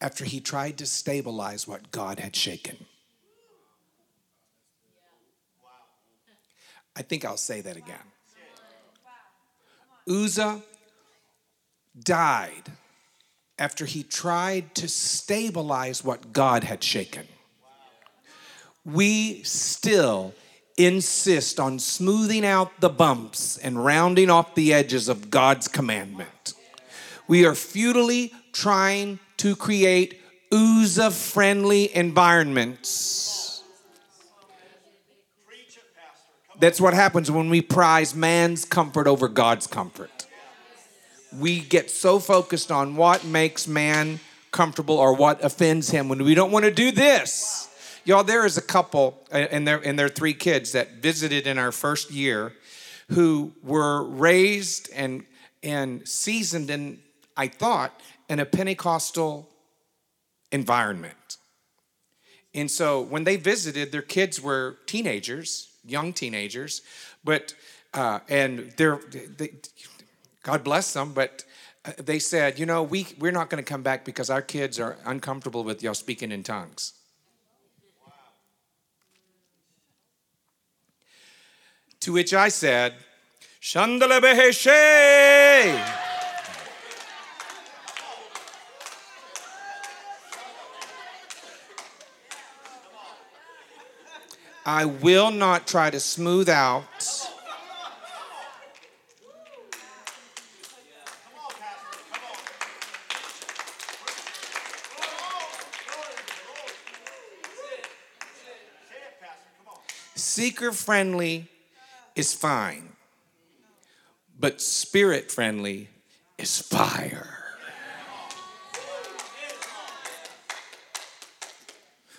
after 0.00 0.24
he 0.24 0.40
tried 0.40 0.78
to 0.78 0.86
stabilize 0.86 1.66
what 1.66 1.90
God 1.90 2.20
had 2.20 2.36
shaken. 2.36 2.86
I 6.96 7.02
think 7.02 7.24
I'll 7.24 7.36
say 7.36 7.60
that 7.60 7.76
again. 7.76 7.96
Uzzah 10.08 10.62
died 11.98 12.72
after 13.58 13.84
he 13.84 14.02
tried 14.02 14.74
to 14.76 14.88
stabilize 14.88 16.02
what 16.04 16.32
God 16.32 16.64
had 16.64 16.82
shaken. 16.82 17.26
We 18.84 19.42
still 19.42 20.34
insist 20.78 21.58
on 21.58 21.78
smoothing 21.78 22.44
out 22.44 22.80
the 22.80 22.88
bumps 22.88 23.56
and 23.58 23.84
rounding 23.84 24.30
off 24.30 24.54
the 24.54 24.72
edges 24.72 25.08
of 25.08 25.30
God's 25.30 25.68
commandment. 25.68 26.54
We 27.26 27.44
are 27.44 27.54
futilely 27.54 28.32
trying 28.52 29.18
to 29.38 29.56
create 29.56 30.20
Uzzah 30.52 31.10
friendly 31.10 31.94
environments. 31.94 33.45
That's 36.58 36.80
what 36.80 36.94
happens 36.94 37.30
when 37.30 37.50
we 37.50 37.60
prize 37.60 38.14
man's 38.14 38.64
comfort 38.64 39.06
over 39.06 39.28
God's 39.28 39.66
comfort. 39.66 40.26
We 41.38 41.60
get 41.60 41.90
so 41.90 42.18
focused 42.18 42.72
on 42.72 42.96
what 42.96 43.24
makes 43.24 43.68
man 43.68 44.20
comfortable 44.52 44.96
or 44.96 45.14
what 45.14 45.44
offends 45.44 45.90
him 45.90 46.08
when 46.08 46.24
we 46.24 46.34
don't 46.34 46.50
want 46.50 46.64
to 46.64 46.70
do 46.70 46.90
this. 46.90 47.68
Y'all, 48.04 48.24
there 48.24 48.46
is 48.46 48.56
a 48.56 48.62
couple 48.62 49.22
and 49.30 49.66
their 49.66 49.78
and 49.78 49.98
their 49.98 50.08
three 50.08 50.32
kids 50.32 50.72
that 50.72 51.02
visited 51.02 51.46
in 51.46 51.58
our 51.58 51.72
first 51.72 52.10
year 52.10 52.54
who 53.10 53.52
were 53.62 54.04
raised 54.04 54.88
and 54.94 55.24
and 55.62 56.06
seasoned 56.06 56.70
in, 56.70 57.00
I 57.36 57.48
thought, 57.48 58.00
in 58.28 58.38
a 58.38 58.46
Pentecostal 58.46 59.48
environment. 60.52 61.36
And 62.54 62.70
so 62.70 63.02
when 63.02 63.24
they 63.24 63.36
visited, 63.36 63.92
their 63.92 64.02
kids 64.02 64.40
were 64.40 64.78
teenagers, 64.86 65.68
young 65.86 66.12
teenagers, 66.12 66.82
but 67.24 67.54
uh, 67.94 68.20
and 68.28 68.72
they're 68.76 69.00
they, 69.36 69.50
God 70.42 70.62
bless 70.62 70.92
them, 70.92 71.12
but 71.12 71.44
uh, 71.84 71.92
they 71.98 72.18
said, 72.18 72.58
you 72.58 72.66
know, 72.66 72.82
we 72.82 73.06
we're 73.18 73.32
not 73.32 73.50
going 73.50 73.62
to 73.62 73.68
come 73.68 73.82
back 73.82 74.04
because 74.04 74.30
our 74.30 74.42
kids 74.42 74.78
are 74.78 74.96
uncomfortable 75.04 75.64
with 75.64 75.82
y'all 75.82 75.94
speaking 75.94 76.32
in 76.32 76.42
tongues. 76.42 76.92
To 82.00 82.12
which 82.12 82.32
I 82.32 82.48
said, 82.48 82.94
Shandala 83.60 84.20
I 94.68 94.84
will 94.84 95.30
not 95.30 95.68
try 95.68 95.90
to 95.90 96.00
smooth 96.00 96.48
out 96.48 96.82
seeker 110.36 110.70
friendly 110.70 111.48
is 112.14 112.34
fine, 112.34 112.92
but 114.38 114.60
spirit 114.60 115.32
friendly 115.32 115.88
is 116.36 116.60
fire. 116.60 117.38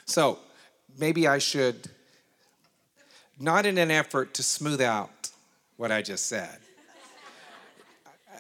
So 0.06 0.40
maybe 0.98 1.28
I 1.28 1.38
should, 1.38 1.92
not 3.40 3.66
in 3.66 3.78
an 3.78 3.92
effort 3.92 4.34
to 4.36 4.44
smooth 4.44 4.82
out 4.82 5.30
what 5.78 5.92
I 5.92 6.02
just 6.02 6.26
said. 6.26 6.58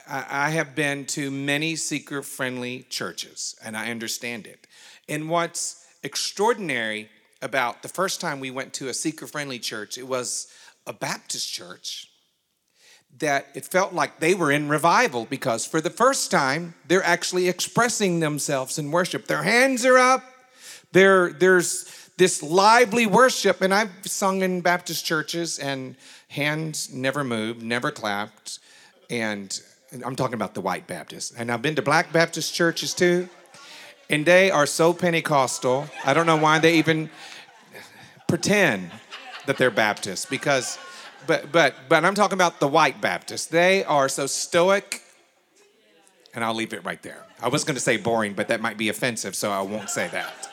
I 0.10 0.52
have 0.52 0.74
been 0.74 1.06
to 1.08 1.30
many 1.30 1.76
seeker 1.76 2.22
friendly 2.22 2.84
churches 2.90 3.56
and 3.64 3.76
I 3.76 3.92
understand 3.92 4.48
it. 4.48 4.66
And 5.10 5.30
what's 5.30 5.86
extraordinary 6.02 7.10
about 7.42 7.84
the 7.84 7.90
first 7.90 8.22
time 8.22 8.40
we 8.40 8.50
went 8.50 8.74
to 8.76 8.88
a 8.88 8.94
seeker 8.94 9.28
friendly 9.28 9.60
church, 9.60 9.98
it 9.98 10.08
was 10.08 10.48
a 10.86 10.94
Baptist 10.94 11.52
church 11.52 12.10
that 13.20 13.48
it 13.54 13.66
felt 13.66 13.94
like 13.94 14.20
they 14.20 14.34
were 14.34 14.52
in 14.52 14.70
revival 14.70 15.26
because 15.26 15.66
for 15.66 15.82
the 15.82 15.90
first 15.90 16.32
time 16.32 16.76
they're 16.88 17.04
actually 17.04 17.50
expressing 17.50 18.20
themselves 18.20 18.78
in 18.78 18.92
worship. 18.92 19.28
Their 19.28 19.44
hands 19.44 19.86
are 19.86 19.98
up. 19.98 20.24
There, 20.94 21.34
there's 21.34 22.07
this 22.18 22.42
lively 22.42 23.06
worship, 23.06 23.62
and 23.62 23.74
I've 23.74 23.92
sung 24.06 24.42
in 24.42 24.62
Baptist 24.62 25.06
churches, 25.06 25.60
and 25.60 25.96
hands 26.30 26.92
never 26.92 27.24
moved, 27.24 27.62
never 27.62 27.92
clapped, 27.92 28.60
and 29.10 29.60
I'm 30.04 30.16
talking 30.16 30.34
about 30.34 30.54
the 30.54 30.62
white 30.62 30.88
Baptists. 30.88 31.32
And 31.38 31.52
I've 31.52 31.62
been 31.62 31.76
to 31.76 31.82
black 31.82 32.12
Baptist 32.12 32.54
churches 32.54 32.94
too, 32.94 33.30
and 34.10 34.26
they 34.26 34.50
are 34.52 34.66
so 34.66 34.94
Pentecostal. 34.94 35.88
I 36.04 36.14
don't 36.14 36.26
know 36.26 36.38
why 36.38 36.60
they 36.60 36.78
even 36.78 37.10
pretend 38.28 38.92
that 39.46 39.58
they're 39.58 39.72
Baptists 39.72 40.26
because, 40.26 40.78
but, 41.28 41.52
but, 41.52 41.76
but 41.88 42.04
I'm 42.04 42.16
talking 42.16 42.36
about 42.36 42.60
the 42.60 42.68
white 42.68 43.00
Baptists. 43.00 43.46
They 43.46 43.84
are 43.86 44.10
so 44.10 44.26
stoic, 44.26 45.04
and 46.34 46.44
I'll 46.44 46.56
leave 46.56 46.74
it 46.74 46.84
right 46.84 47.02
there. 47.04 47.24
I 47.42 47.50
was 47.50 47.64
going 47.64 47.76
to 47.76 47.82
say 47.82 47.98
boring, 47.98 48.34
but 48.34 48.48
that 48.48 48.60
might 48.60 48.78
be 48.78 48.90
offensive, 48.90 49.36
so 49.36 49.52
I 49.52 49.62
won't 49.62 49.92
say 49.92 50.08
that. 50.10 50.50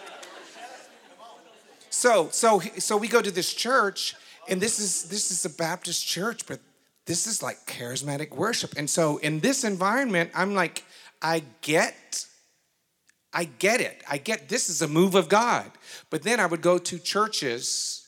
So, 1.94 2.28
so, 2.32 2.60
so 2.78 2.96
we 2.96 3.06
go 3.06 3.22
to 3.22 3.30
this 3.30 3.54
church, 3.54 4.16
and 4.48 4.60
this 4.60 4.80
is 4.80 5.04
this 5.04 5.30
is 5.30 5.44
a 5.44 5.50
Baptist 5.50 6.06
church, 6.06 6.44
but 6.44 6.58
this 7.06 7.26
is 7.26 7.42
like 7.42 7.66
charismatic 7.66 8.34
worship. 8.34 8.74
And 8.76 8.90
so, 8.90 9.18
in 9.18 9.40
this 9.40 9.62
environment, 9.62 10.30
I'm 10.34 10.54
like, 10.54 10.84
I 11.22 11.44
get 11.62 12.26
I 13.32 13.44
get 13.44 13.80
it. 13.80 14.02
I 14.10 14.18
get 14.18 14.48
this 14.48 14.68
is 14.68 14.82
a 14.82 14.88
move 14.88 15.14
of 15.14 15.28
God. 15.28 15.70
But 16.10 16.24
then 16.24 16.40
I 16.40 16.46
would 16.46 16.62
go 16.62 16.78
to 16.78 16.98
churches 16.98 18.06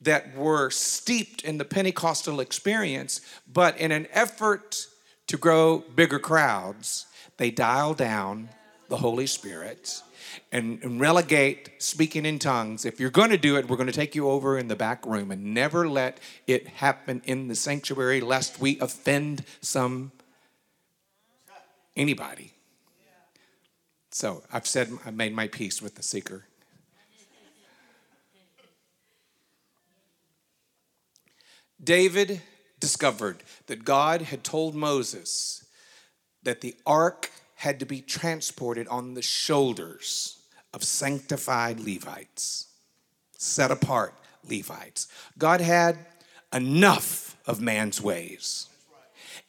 that 0.00 0.34
were 0.34 0.70
steeped 0.70 1.42
in 1.42 1.58
the 1.58 1.64
Pentecostal 1.64 2.40
experience, 2.40 3.20
but 3.46 3.76
in 3.78 3.92
an 3.92 4.06
effort 4.12 4.86
to 5.26 5.36
grow 5.36 5.78
bigger 5.94 6.18
crowds, 6.18 7.06
they 7.36 7.50
dial 7.50 7.92
down 7.92 8.48
the 8.88 8.96
Holy 8.96 9.26
Spirit 9.26 10.02
and, 10.52 10.82
and 10.82 11.00
relegate 11.00 11.70
speaking 11.78 12.26
in 12.26 12.38
tongues. 12.38 12.84
If 12.84 13.00
you're 13.00 13.10
going 13.10 13.30
to 13.30 13.38
do 13.38 13.56
it, 13.56 13.68
we're 13.68 13.76
going 13.76 13.86
to 13.86 13.92
take 13.92 14.14
you 14.14 14.28
over 14.28 14.58
in 14.58 14.68
the 14.68 14.76
back 14.76 15.04
room 15.06 15.30
and 15.30 15.54
never 15.54 15.88
let 15.88 16.20
it 16.46 16.68
happen 16.68 17.22
in 17.24 17.48
the 17.48 17.54
sanctuary 17.54 18.20
lest 18.20 18.60
we 18.60 18.78
offend 18.80 19.44
some 19.60 20.12
anybody. 21.96 22.54
So 24.10 24.42
I've 24.52 24.66
said 24.66 24.90
I 25.06 25.10
made 25.10 25.34
my 25.34 25.46
peace 25.46 25.80
with 25.80 25.94
the 25.94 26.02
seeker. 26.02 26.46
David 31.82 32.42
discovered 32.78 33.42
that 33.66 33.84
God 33.84 34.22
had 34.22 34.44
told 34.44 34.74
Moses 34.74 35.64
that 36.42 36.60
the 36.60 36.74
ark 36.84 37.30
had 37.60 37.78
to 37.78 37.84
be 37.84 38.00
transported 38.00 38.88
on 38.88 39.12
the 39.12 39.20
shoulders 39.20 40.38
of 40.72 40.82
sanctified 40.82 41.78
Levites, 41.78 42.68
set 43.36 43.70
apart 43.70 44.14
Levites. 44.48 45.08
God 45.36 45.60
had 45.60 45.98
enough 46.54 47.36
of 47.46 47.60
man's 47.60 48.00
ways. 48.00 48.70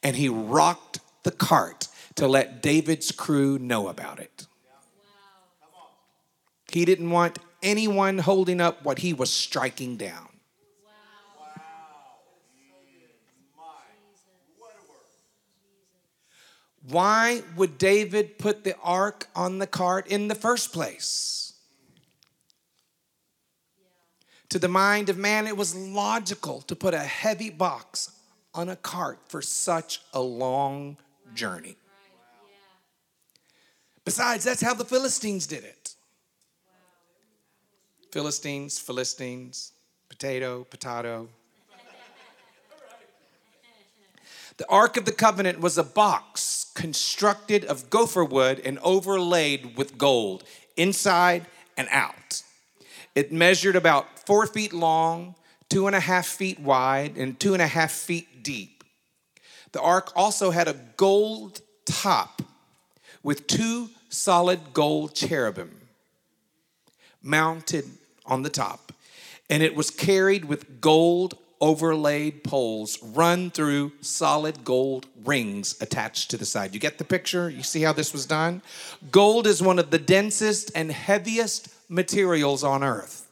And 0.03 0.17
he 0.17 0.27
rocked 0.27 0.99
the 1.23 1.31
cart 1.31 1.87
to 2.15 2.27
let 2.27 2.61
David's 2.61 3.13
crew 3.13 3.57
know 3.57 3.87
about 3.87 4.19
it. 4.19 4.45
He 6.69 6.83
didn't 6.83 7.11
want 7.11 7.39
anyone 7.63 8.17
holding 8.17 8.59
up 8.59 8.83
what 8.83 8.99
he 8.99 9.13
was 9.13 9.29
striking 9.31 9.95
down. 9.95 10.27
Why 16.87 17.43
would 17.55 17.77
David 17.77 18.39
put 18.39 18.63
the 18.63 18.75
ark 18.81 19.27
on 19.35 19.59
the 19.59 19.67
cart 19.67 20.07
in 20.07 20.27
the 20.27 20.35
first 20.35 20.73
place? 20.73 21.53
To 24.49 24.59
the 24.59 24.67
mind 24.67 25.09
of 25.09 25.17
man, 25.17 25.47
it 25.47 25.55
was 25.55 25.75
logical 25.75 26.61
to 26.63 26.75
put 26.75 26.93
a 26.93 26.99
heavy 26.99 27.49
box 27.49 28.11
on 28.53 28.67
a 28.67 28.75
cart 28.75 29.19
for 29.27 29.41
such 29.41 30.01
a 30.13 30.21
long 30.21 30.97
journey. 31.33 31.77
Besides, 34.03 34.43
that's 34.43 34.61
how 34.61 34.73
the 34.73 34.83
Philistines 34.83 35.47
did 35.47 35.63
it. 35.63 35.95
Philistines, 38.11 38.77
Philistines, 38.77 39.71
potato, 40.09 40.65
potato. 40.65 41.29
The 44.57 44.69
Ark 44.69 44.97
of 44.97 45.05
the 45.05 45.11
Covenant 45.11 45.59
was 45.59 45.77
a 45.77 45.83
box 45.83 46.71
constructed 46.75 47.65
of 47.65 47.89
gopher 47.89 48.23
wood 48.23 48.61
and 48.63 48.79
overlaid 48.79 49.77
with 49.77 49.97
gold, 49.97 50.43
inside 50.77 51.45
and 51.77 51.87
out. 51.91 52.43
It 53.15 53.31
measured 53.31 53.75
about 53.75 54.25
four 54.25 54.47
feet 54.47 54.73
long, 54.73 55.35
two 55.69 55.87
and 55.87 55.95
a 55.95 55.99
half 55.99 56.25
feet 56.25 56.59
wide, 56.59 57.17
and 57.17 57.39
two 57.39 57.53
and 57.53 57.61
a 57.61 57.67
half 57.67 57.91
feet 57.91 58.43
deep. 58.43 58.83
The 59.71 59.81
ark 59.81 60.11
also 60.15 60.51
had 60.51 60.67
a 60.67 60.79
gold 60.97 61.61
top 61.85 62.41
with 63.23 63.47
two 63.47 63.89
solid 64.09 64.73
gold 64.73 65.15
cherubim 65.15 65.81
mounted 67.21 67.85
on 68.25 68.43
the 68.43 68.49
top, 68.49 68.91
and 69.49 69.63
it 69.63 69.75
was 69.75 69.89
carried 69.89 70.45
with 70.45 70.81
gold 70.81 71.37
overlaid 71.61 72.43
poles 72.43 73.01
run 73.01 73.51
through 73.51 73.91
solid 74.01 74.63
gold 74.63 75.05
rings 75.23 75.79
attached 75.79 76.31
to 76.31 76.37
the 76.37 76.45
side. 76.45 76.73
You 76.73 76.79
get 76.79 76.97
the 76.97 77.03
picture? 77.03 77.49
You 77.49 77.63
see 77.63 77.83
how 77.83 77.93
this 77.93 78.11
was 78.11 78.25
done? 78.25 78.61
Gold 79.11 79.45
is 79.45 79.61
one 79.61 79.79
of 79.79 79.91
the 79.91 79.99
densest 79.99 80.71
and 80.75 80.91
heaviest 80.91 81.69
materials 81.87 82.63
on 82.63 82.83
earth. 82.83 83.27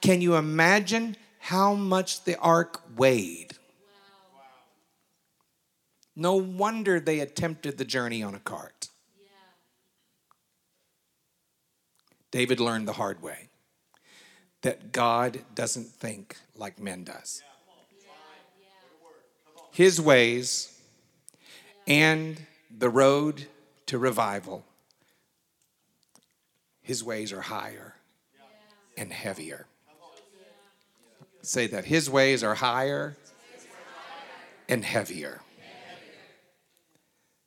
Can 0.00 0.20
you 0.20 0.36
imagine 0.36 1.16
how 1.40 1.74
much 1.74 2.24
the 2.24 2.38
ark 2.38 2.80
weighed? 2.96 3.54
No 6.14 6.36
wonder 6.36 7.00
they 7.00 7.20
attempted 7.20 7.78
the 7.78 7.84
journey 7.84 8.22
on 8.22 8.34
a 8.34 8.40
cart. 8.40 8.88
David 12.30 12.60
learned 12.60 12.88
the 12.88 12.94
hard 12.94 13.22
way 13.22 13.48
that 14.62 14.92
God 14.92 15.40
doesn't 15.54 15.88
think 15.88 16.36
like 16.54 16.78
men 16.78 17.04
does. 17.04 17.42
His 19.72 19.98
ways 19.98 20.78
and 21.86 22.46
the 22.70 22.90
road 22.90 23.46
to 23.86 23.96
revival, 23.96 24.66
his 26.82 27.02
ways 27.02 27.32
are 27.32 27.40
higher 27.40 27.94
and 28.98 29.10
heavier. 29.10 29.66
Say 31.40 31.66
that 31.68 31.86
his 31.86 32.10
ways 32.10 32.44
are 32.44 32.54
higher 32.54 33.16
and 34.68 34.84
heavier, 34.84 35.40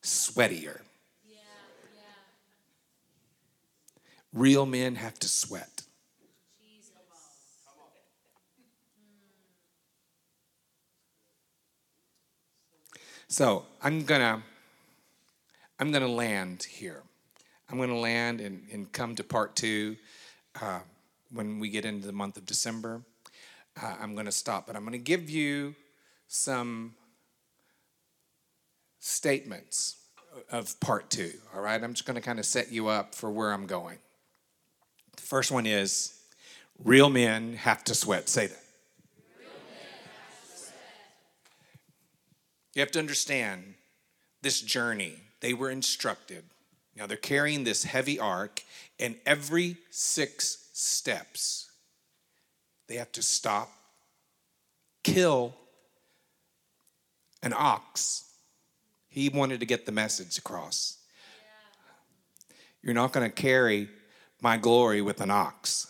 sweatier. 0.02 0.82
Real 4.34 4.66
men 4.66 4.96
have 4.96 5.20
to 5.20 5.28
sweat. 5.28 5.75
So 13.36 13.66
I'm 13.82 14.06
gonna 14.06 14.42
I'm 15.78 15.92
gonna 15.92 16.08
land 16.08 16.64
here. 16.64 17.04
I'm 17.70 17.78
gonna 17.78 18.00
land 18.00 18.40
and, 18.40 18.66
and 18.72 18.90
come 18.94 19.14
to 19.16 19.26
part 19.26 19.58
two 19.58 19.98
uh, 20.62 20.80
when 21.34 21.60
we 21.60 21.68
get 21.68 21.84
into 21.84 22.08
the 22.08 22.14
month 22.14 22.38
of 22.38 22.46
December. 22.46 23.02
Uh, 23.76 23.94
I'm 24.00 24.16
gonna 24.16 24.32
stop, 24.32 24.68
but 24.68 24.78
I'm 24.78 24.86
gonna 24.86 25.00
give 25.00 25.30
you 25.30 25.76
some 26.30 26.96
statements 29.00 29.98
of 30.50 30.80
part 30.80 31.10
two. 31.10 31.34
All 31.54 31.62
right, 31.62 31.84
I'm 31.84 31.94
just 31.94 32.06
gonna 32.06 32.22
kind 32.22 32.40
of 32.40 32.46
set 32.46 32.72
you 32.72 32.88
up 32.88 33.14
for 33.14 33.30
where 33.30 33.52
I'm 33.52 33.68
going. 33.68 33.98
The 35.18 35.24
first 35.24 35.52
one 35.52 35.66
is 35.66 36.18
real 36.82 37.10
men 37.10 37.56
have 37.56 37.84
to 37.84 37.96
sweat. 37.96 38.30
Say 38.30 38.48
that. 38.48 38.65
You 42.76 42.82
have 42.82 42.92
to 42.92 43.00
understand 43.00 43.74
this 44.42 44.62
journey. 44.62 45.16
They 45.40 45.54
were 45.54 45.72
instructed. 45.72 46.44
Now 46.96 47.08
they're 47.08 47.18
carrying 47.18 47.64
this 47.64 47.84
heavy 47.84 48.20
ark, 48.20 48.62
and 49.00 49.16
every 49.26 49.78
six 49.90 50.70
steps, 50.74 51.72
they 52.88 52.96
have 52.96 53.12
to 53.14 53.22
stop, 53.22 53.72
kill 55.04 55.56
an 57.42 57.54
ox. 57.56 58.26
He 59.08 59.30
wanted 59.30 59.62
to 59.62 59.66
get 59.66 59.86
the 59.86 59.92
message 59.92 60.38
across. 60.38 60.98
You're 62.82 62.94
not 62.94 63.14
going 63.14 63.28
to 63.28 63.34
carry 63.34 63.90
my 64.42 64.58
glory 64.58 65.02
with 65.02 65.22
an 65.22 65.32
ox. 65.32 65.88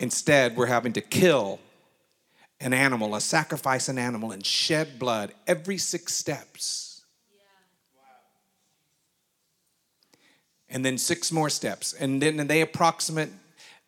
Instead, 0.00 0.56
we're 0.56 0.66
having 0.66 0.92
to 0.94 1.00
kill 1.00 1.58
an 2.64 2.72
animal, 2.72 3.14
a 3.14 3.20
sacrifice 3.20 3.90
an 3.90 3.98
animal, 3.98 4.32
and 4.32 4.44
shed 4.44 4.98
blood 4.98 5.34
every 5.46 5.76
six 5.76 6.14
steps. 6.14 7.02
And 10.70 10.82
then 10.82 10.96
six 10.96 11.30
more 11.30 11.50
steps. 11.50 11.92
And 11.92 12.22
then 12.22 12.48
they 12.48 12.62
approximate 12.62 13.30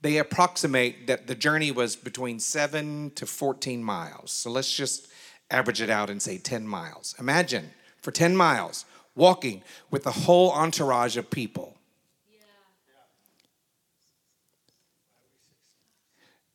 they 0.02 0.18
approximate 0.18 1.06
that 1.06 1.26
the 1.26 1.34
journey 1.34 1.72
was 1.72 1.96
between 1.96 2.38
7 2.38 3.12
to 3.16 3.24
14 3.26 3.82
miles. 3.82 4.30
So 4.30 4.50
let's 4.50 4.72
just 4.72 5.08
average 5.50 5.80
it 5.80 5.88
out 5.88 6.10
and 6.10 6.20
say 6.20 6.36
10 6.36 6.68
miles. 6.68 7.14
Imagine 7.18 7.70
for 8.02 8.12
10 8.12 8.36
miles 8.36 8.84
walking 9.16 9.62
with 9.90 10.06
a 10.06 10.12
whole 10.12 10.52
entourage 10.52 11.16
of 11.16 11.30
people. 11.30 11.76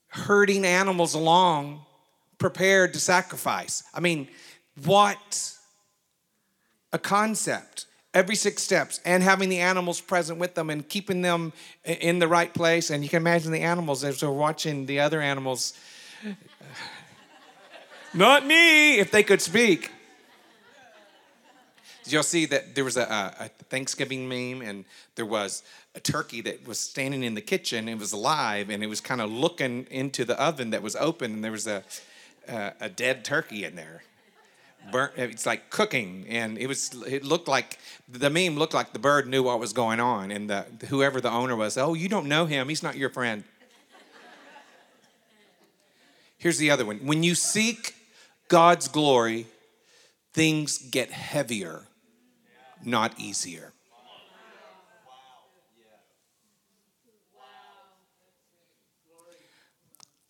Herding 0.10 0.64
animals 0.64 1.16
along 1.16 1.82
prepared 2.42 2.92
to 2.94 3.00
sacrifice. 3.00 3.84
I 3.94 4.00
mean, 4.00 4.28
what 4.84 5.54
a 6.92 6.98
concept. 6.98 7.86
Every 8.14 8.36
six 8.36 8.62
steps, 8.62 9.00
and 9.06 9.24
having 9.24 9.48
the 9.48 9.60
animals 9.60 10.02
present 10.02 10.38
with 10.38 10.54
them 10.54 10.70
and 10.70 10.86
keeping 10.90 11.22
them 11.22 11.54
in 11.86 12.20
the 12.20 12.28
right 12.28 12.54
place. 12.54 12.90
And 12.90 13.04
you 13.04 13.10
can 13.10 13.22
imagine 13.22 13.54
the 13.54 13.62
animals 13.62 14.04
as 14.04 14.20
they're 14.20 14.30
watching 14.30 14.86
the 14.86 15.00
other 15.00 15.22
animals. 15.22 15.80
Not 18.14 18.46
me, 18.46 19.00
if 19.00 19.12
they 19.12 19.24
could 19.24 19.42
speak. 19.42 19.92
Did 22.04 22.12
y'all 22.12 22.24
see 22.24 22.46
that 22.48 22.76
there 22.76 22.84
was 22.84 22.98
a, 22.98 23.34
a, 23.40 23.50
Thanksgiving 23.70 24.28
meme 24.28 24.68
and 24.68 24.84
there 25.16 25.26
was 25.26 25.64
a 25.96 26.02
turkey 26.02 26.42
that 26.42 26.68
was 26.68 26.80
standing 26.80 27.24
in 27.24 27.36
the 27.36 27.42
kitchen. 27.42 27.88
It 27.88 27.98
was 27.98 28.12
alive 28.12 28.70
and 28.70 28.84
it 28.84 28.88
was 28.88 29.00
kind 29.00 29.22
of 29.22 29.32
looking 29.32 29.88
into 29.90 30.26
the 30.26 30.38
oven 30.42 30.72
that 30.72 30.82
was 30.82 30.98
open 30.98 31.32
and 31.32 31.44
there 31.44 31.54
was 31.54 31.68
a 31.68 31.84
uh, 32.52 32.72
a 32.80 32.90
dead 32.90 33.24
turkey 33.24 33.64
in 33.64 33.76
there. 33.76 34.04
Burnt, 34.92 35.14
it's 35.16 35.46
like 35.46 35.70
cooking, 35.70 36.26
and 36.28 36.58
it 36.58 36.66
was. 36.66 36.92
It 37.08 37.24
looked 37.24 37.48
like 37.48 37.78
the 38.10 38.32
meme 38.32 38.58
looked 38.58 38.74
like 38.74 38.94
the 38.94 39.00
bird 39.00 39.28
knew 39.28 39.44
what 39.44 39.60
was 39.60 39.74
going 39.74 40.00
on, 40.00 40.32
and 40.32 40.50
the 40.50 40.66
whoever 40.88 41.22
the 41.22 41.30
owner 41.30 41.56
was. 41.56 41.78
Oh, 41.78 41.94
you 41.94 42.10
don't 42.10 42.26
know 42.28 42.48
him. 42.48 42.68
He's 42.68 42.82
not 42.82 42.98
your 42.98 43.10
friend. 43.10 43.44
Here's 46.38 46.58
the 46.58 46.72
other 46.72 46.84
one. 46.84 46.98
When 47.06 47.22
you 47.22 47.36
seek 47.36 47.94
God's 48.48 48.88
glory, 48.88 49.46
things 50.34 50.80
get 50.80 51.12
heavier, 51.12 51.84
not 52.84 53.20
easier. 53.20 53.74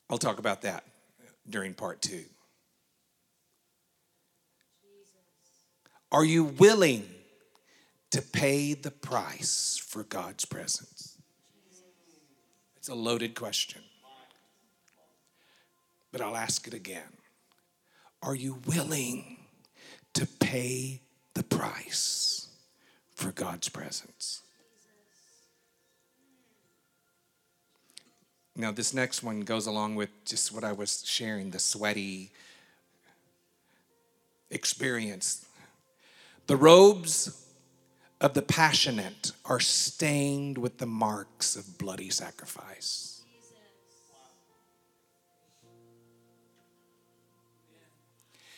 I'll 0.09 0.17
talk 0.17 0.39
about 0.39 0.63
that 0.63 0.83
during 1.49 1.73
part 1.73 2.01
two. 2.01 2.25
Are 6.11 6.25
you 6.25 6.43
willing 6.43 7.07
to 8.11 8.21
pay 8.21 8.73
the 8.73 8.91
price 8.91 9.81
for 9.83 10.03
God's 10.03 10.45
presence? 10.45 11.17
It's 12.77 12.89
a 12.89 12.95
loaded 12.95 13.35
question. 13.35 13.81
But 16.11 16.19
I'll 16.19 16.35
ask 16.35 16.67
it 16.67 16.73
again. 16.73 17.17
Are 18.21 18.35
you 18.35 18.59
willing 18.67 19.37
to 20.13 20.25
pay 20.25 21.01
the 21.33 21.43
price 21.43 22.49
for 23.15 23.31
God's 23.31 23.69
presence? 23.69 24.40
Now, 28.55 28.71
this 28.71 28.93
next 28.93 29.23
one 29.23 29.41
goes 29.41 29.65
along 29.65 29.95
with 29.95 30.09
just 30.25 30.51
what 30.51 30.63
I 30.63 30.73
was 30.73 31.03
sharing 31.05 31.51
the 31.51 31.59
sweaty 31.59 32.31
experience. 34.49 35.45
The 36.47 36.57
robes 36.57 37.45
of 38.19 38.33
the 38.33 38.41
passionate 38.41 39.31
are 39.45 39.59
stained 39.59 40.57
with 40.57 40.77
the 40.77 40.85
marks 40.85 41.55
of 41.55 41.77
bloody 41.77 42.09
sacrifice. 42.09 43.21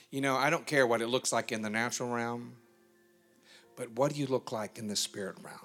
You 0.09 0.21
know, 0.21 0.35
I 0.35 0.49
don't 0.49 0.67
care 0.67 0.85
what 0.85 1.01
it 1.01 1.07
looks 1.07 1.31
like 1.31 1.51
in 1.51 1.61
the 1.61 1.69
natural 1.69 2.09
realm, 2.09 2.53
but 3.75 3.91
what 3.91 4.13
do 4.13 4.19
you 4.19 4.27
look 4.27 4.51
like 4.51 4.77
in 4.77 4.87
the 4.87 4.95
spirit 4.95 5.37
realm? 5.41 5.57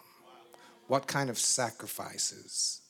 What 0.87 1.07
kind 1.07 1.29
of 1.29 1.39
sacrifices? 1.39 2.81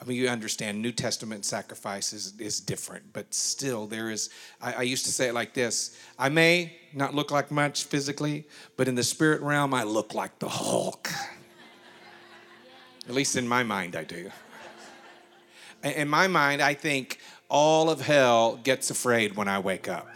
I 0.00 0.06
mean, 0.06 0.16
you 0.16 0.28
understand 0.28 0.80
New 0.80 0.92
Testament 0.92 1.44
sacrifice 1.44 2.14
is, 2.14 2.32
is 2.38 2.58
different, 2.58 3.12
but 3.12 3.34
still, 3.34 3.86
there 3.86 4.10
is. 4.10 4.30
I, 4.60 4.72
I, 4.72 4.82
used 4.82 5.04
to 5.04 5.12
say 5.12 5.28
it 5.28 5.34
like 5.34 5.52
this 5.52 5.98
I 6.18 6.30
may 6.30 6.74
not 6.94 7.14
look 7.14 7.30
like 7.30 7.50
much 7.50 7.84
physically, 7.84 8.46
but 8.78 8.88
in 8.88 8.94
the 8.94 9.02
spirit 9.02 9.42
realm, 9.42 9.74
I 9.74 9.82
look 9.82 10.14
like 10.14 10.38
the 10.38 10.48
Hulk. 10.48 11.10
At 13.06 13.14
least 13.14 13.36
in 13.36 13.46
my 13.46 13.62
mind, 13.62 13.94
I 13.94 14.04
do. 14.04 14.30
In 15.82 16.08
my 16.08 16.28
mind, 16.28 16.62
I 16.62 16.74
think 16.74 17.18
all 17.50 17.90
of 17.90 18.00
hell 18.00 18.56
gets 18.56 18.90
afraid 18.90 19.36
when 19.36 19.48
I 19.48 19.58
wake 19.58 19.88
up. 19.88 20.08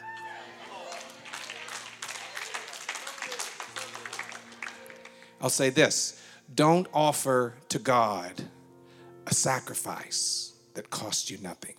I'll 5.43 5.51
say 5.51 5.69
this 5.69 6.23
don't 6.55 6.87
offer 6.95 7.55
to 7.69 7.79
God 7.79 8.45
a 9.27 9.35
sacrifice 9.35 10.53
that 10.75 10.91
costs 10.91 11.31
you 11.31 11.39
nothing. 11.39 11.75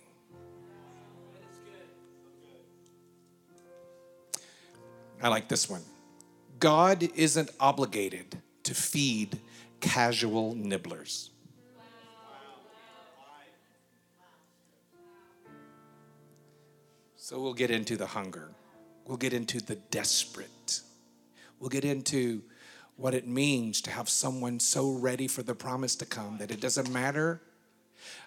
I 5.22 5.28
like 5.28 5.48
this 5.48 5.68
one. 5.68 5.82
God 6.58 7.08
isn't 7.14 7.50
obligated 7.60 8.40
to 8.64 8.74
feed 8.74 9.38
casual 9.80 10.54
nibblers. 10.54 11.30
So 17.16 17.40
we'll 17.40 17.54
get 17.54 17.70
into 17.70 17.96
the 17.96 18.06
hunger. 18.06 18.52
We'll 19.04 19.16
get 19.16 19.32
into 19.32 19.60
the 19.60 19.74
desperate. 19.74 20.80
We'll 21.58 21.70
get 21.70 21.84
into 21.84 22.42
what 22.96 23.14
it 23.14 23.26
means 23.26 23.80
to 23.82 23.90
have 23.90 24.08
someone 24.08 24.58
so 24.58 24.90
ready 24.90 25.28
for 25.28 25.42
the 25.42 25.54
promise 25.54 25.94
to 25.96 26.06
come 26.06 26.38
that 26.38 26.50
it 26.50 26.60
doesn't 26.60 26.90
matter. 26.90 27.40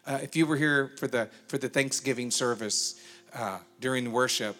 Uh, 0.06 0.20
if 0.22 0.36
you 0.36 0.46
were 0.46 0.58
here 0.58 0.92
for 0.98 1.08
the 1.08 1.30
for 1.48 1.58
the 1.58 1.70
Thanksgiving 1.70 2.32
service 2.32 3.00
uh, 3.34 3.60
during 3.80 4.12
worship, 4.12 4.56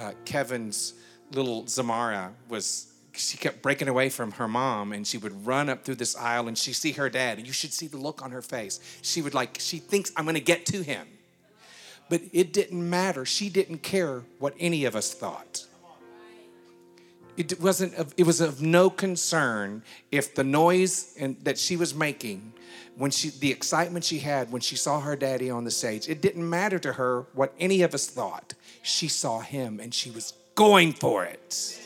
uh, 0.00 0.12
Kevin's 0.24 0.94
little 1.32 1.64
Zamara 1.64 2.32
was 2.48 2.86
she 3.12 3.36
kept 3.36 3.60
breaking 3.60 3.88
away 3.88 4.08
from 4.08 4.32
her 4.32 4.48
mom 4.48 4.92
and 4.92 5.06
she 5.06 5.18
would 5.18 5.46
run 5.46 5.68
up 5.68 5.84
through 5.84 5.96
this 5.96 6.16
aisle 6.16 6.48
and 6.48 6.56
she'd 6.56 6.74
see 6.74 6.92
her 6.92 7.10
dad. 7.10 7.38
And 7.38 7.46
you 7.46 7.52
should 7.52 7.72
see 7.72 7.86
the 7.86 7.96
look 7.96 8.22
on 8.22 8.30
her 8.30 8.42
face. 8.42 8.80
She 9.02 9.20
would 9.20 9.34
like 9.34 9.58
she 9.60 9.78
thinks 9.78 10.12
i'm 10.16 10.24
going 10.24 10.34
to 10.34 10.40
get 10.40 10.64
to 10.66 10.82
him. 10.82 11.06
But 12.08 12.22
it 12.32 12.52
didn't 12.52 12.88
matter. 12.88 13.24
She 13.24 13.48
didn't 13.48 13.82
care 13.82 14.22
what 14.38 14.54
any 14.58 14.84
of 14.84 14.96
us 14.96 15.12
thought 15.14 15.66
it 17.40 17.60
wasn't 17.60 17.94
of, 17.94 18.12
it 18.16 18.26
was 18.26 18.40
of 18.40 18.60
no 18.60 18.90
concern 18.90 19.82
if 20.12 20.34
the 20.34 20.44
noise 20.44 21.14
and, 21.18 21.36
that 21.44 21.58
she 21.58 21.76
was 21.76 21.94
making 21.94 22.52
when 22.96 23.10
she 23.10 23.30
the 23.30 23.50
excitement 23.50 24.04
she 24.04 24.18
had 24.18 24.52
when 24.52 24.60
she 24.60 24.76
saw 24.76 25.00
her 25.00 25.16
daddy 25.16 25.48
on 25.48 25.64
the 25.64 25.70
stage. 25.70 26.08
It 26.08 26.20
didn't 26.20 26.48
matter 26.48 26.78
to 26.78 26.94
her 26.94 27.26
what 27.32 27.54
any 27.58 27.82
of 27.82 27.94
us 27.94 28.06
thought. 28.06 28.54
She 28.82 29.08
saw 29.08 29.40
him 29.40 29.80
and 29.80 29.94
she 29.94 30.10
was 30.10 30.34
going 30.54 30.92
for 30.92 31.24
it. 31.24 31.78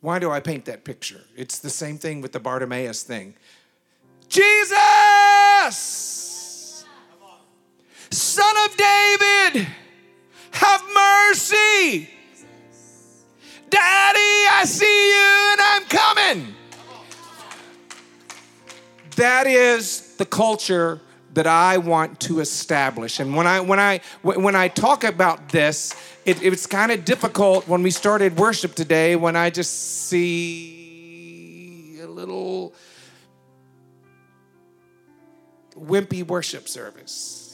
Why 0.00 0.18
do 0.18 0.30
i 0.30 0.40
paint 0.40 0.66
that 0.66 0.84
picture? 0.84 1.22
It's 1.36 1.58
the 1.58 1.70
same 1.70 1.98
thing 1.98 2.20
with 2.20 2.32
the 2.32 2.40
bartimaeus 2.40 3.02
thing. 3.02 3.34
Jesus 4.28 6.35
Son 8.16 8.56
of 8.64 8.74
David, 8.78 9.66
have 10.52 10.82
mercy. 10.94 12.08
Daddy, 13.68 14.46
I 14.48 14.62
see 14.64 14.86
you 14.86 15.52
and 15.52 15.60
I'm 15.60 15.84
coming. 15.84 16.54
That 19.16 19.46
is 19.46 20.16
the 20.16 20.24
culture 20.24 21.02
that 21.34 21.46
I 21.46 21.76
want 21.76 22.18
to 22.20 22.40
establish. 22.40 23.20
And 23.20 23.36
when 23.36 23.46
I 23.46 23.60
when 23.60 23.78
I 23.78 24.00
when 24.22 24.56
I 24.56 24.68
talk 24.68 25.04
about 25.04 25.50
this, 25.50 25.94
it, 26.24 26.42
it's 26.42 26.64
kind 26.64 26.92
of 26.92 27.04
difficult 27.04 27.68
when 27.68 27.82
we 27.82 27.90
started 27.90 28.38
worship 28.38 28.74
today 28.74 29.14
when 29.16 29.36
I 29.36 29.50
just 29.50 30.06
see 30.08 32.00
a 32.00 32.06
little 32.06 32.72
wimpy 35.74 36.26
worship 36.26 36.66
service. 36.66 37.45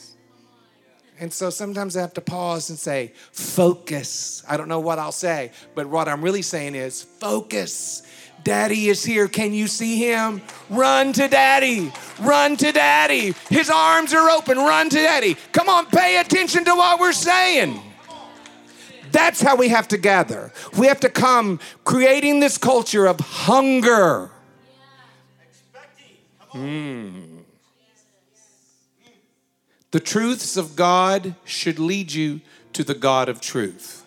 And 1.19 1.31
so 1.31 1.49
sometimes 1.49 1.95
I 1.95 2.01
have 2.01 2.13
to 2.15 2.21
pause 2.21 2.69
and 2.69 2.77
say, 2.77 3.13
focus. 3.31 4.43
I 4.47 4.57
don't 4.57 4.67
know 4.67 4.79
what 4.79 4.99
I'll 4.99 5.11
say, 5.11 5.51
but 5.75 5.87
what 5.87 6.07
I'm 6.07 6.21
really 6.21 6.41
saying 6.41 6.75
is, 6.75 7.03
focus. 7.03 8.03
Daddy 8.43 8.89
is 8.89 9.05
here. 9.05 9.27
Can 9.27 9.53
you 9.53 9.67
see 9.67 9.97
him? 9.97 10.41
Run 10.69 11.13
to 11.13 11.27
daddy. 11.27 11.93
Run 12.19 12.57
to 12.57 12.71
daddy. 12.71 13.33
His 13.49 13.69
arms 13.69 14.13
are 14.13 14.29
open. 14.29 14.57
Run 14.57 14.89
to 14.89 14.97
daddy. 14.97 15.37
Come 15.53 15.69
on, 15.69 15.85
pay 15.85 16.19
attention 16.19 16.65
to 16.65 16.75
what 16.75 16.99
we're 16.99 17.13
saying. 17.13 17.79
That's 19.11 19.41
how 19.41 19.55
we 19.55 19.69
have 19.69 19.87
to 19.89 19.97
gather. 19.97 20.51
We 20.77 20.87
have 20.87 20.99
to 21.01 21.09
come 21.09 21.59
creating 21.85 22.39
this 22.39 22.57
culture 22.57 23.05
of 23.05 23.19
hunger. 23.19 24.31
Hmm. 26.49 27.32
The 29.93 29.99
truths 29.99 30.57
of 30.57 30.75
God 30.75 31.35
should 31.45 31.77
lead 31.77 32.11
you 32.11 32.41
to 32.73 32.83
the 32.83 32.95
God 32.95 33.29
of 33.29 33.39
truth. 33.39 34.03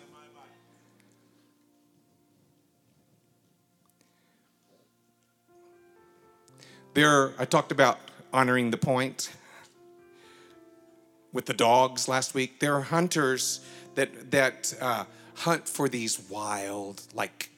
There, 6.93 7.31
I 7.39 7.45
talked 7.45 7.71
about 7.71 7.99
honoring 8.33 8.71
the 8.71 8.77
point 8.77 9.31
with 11.31 11.45
the 11.45 11.53
dogs 11.53 12.09
last 12.09 12.33
week. 12.33 12.59
There 12.59 12.75
are 12.75 12.81
hunters 12.81 13.61
that 13.95 14.31
that 14.31 14.73
uh, 14.81 15.05
hunt 15.35 15.69
for 15.69 15.87
these 15.87 16.19
wild, 16.29 17.01
like 17.13 17.49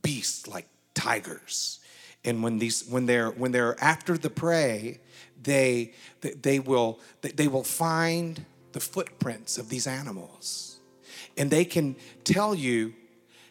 beasts, 0.00 0.48
like 0.48 0.68
tigers. 0.94 1.80
And 2.24 2.42
when 2.42 2.58
these, 2.58 2.88
when 2.88 3.04
they're 3.04 3.28
when 3.28 3.52
they're 3.52 3.78
after 3.78 4.16
the 4.16 4.30
prey, 4.30 5.00
they, 5.42 5.92
they, 6.20 6.58
will, 6.58 6.98
they 7.22 7.48
will 7.48 7.64
find 7.64 8.44
the 8.72 8.80
footprints 8.80 9.58
of 9.58 9.68
these 9.68 9.86
animals. 9.86 10.78
And 11.36 11.50
they 11.50 11.64
can 11.64 11.96
tell 12.24 12.54
you 12.54 12.94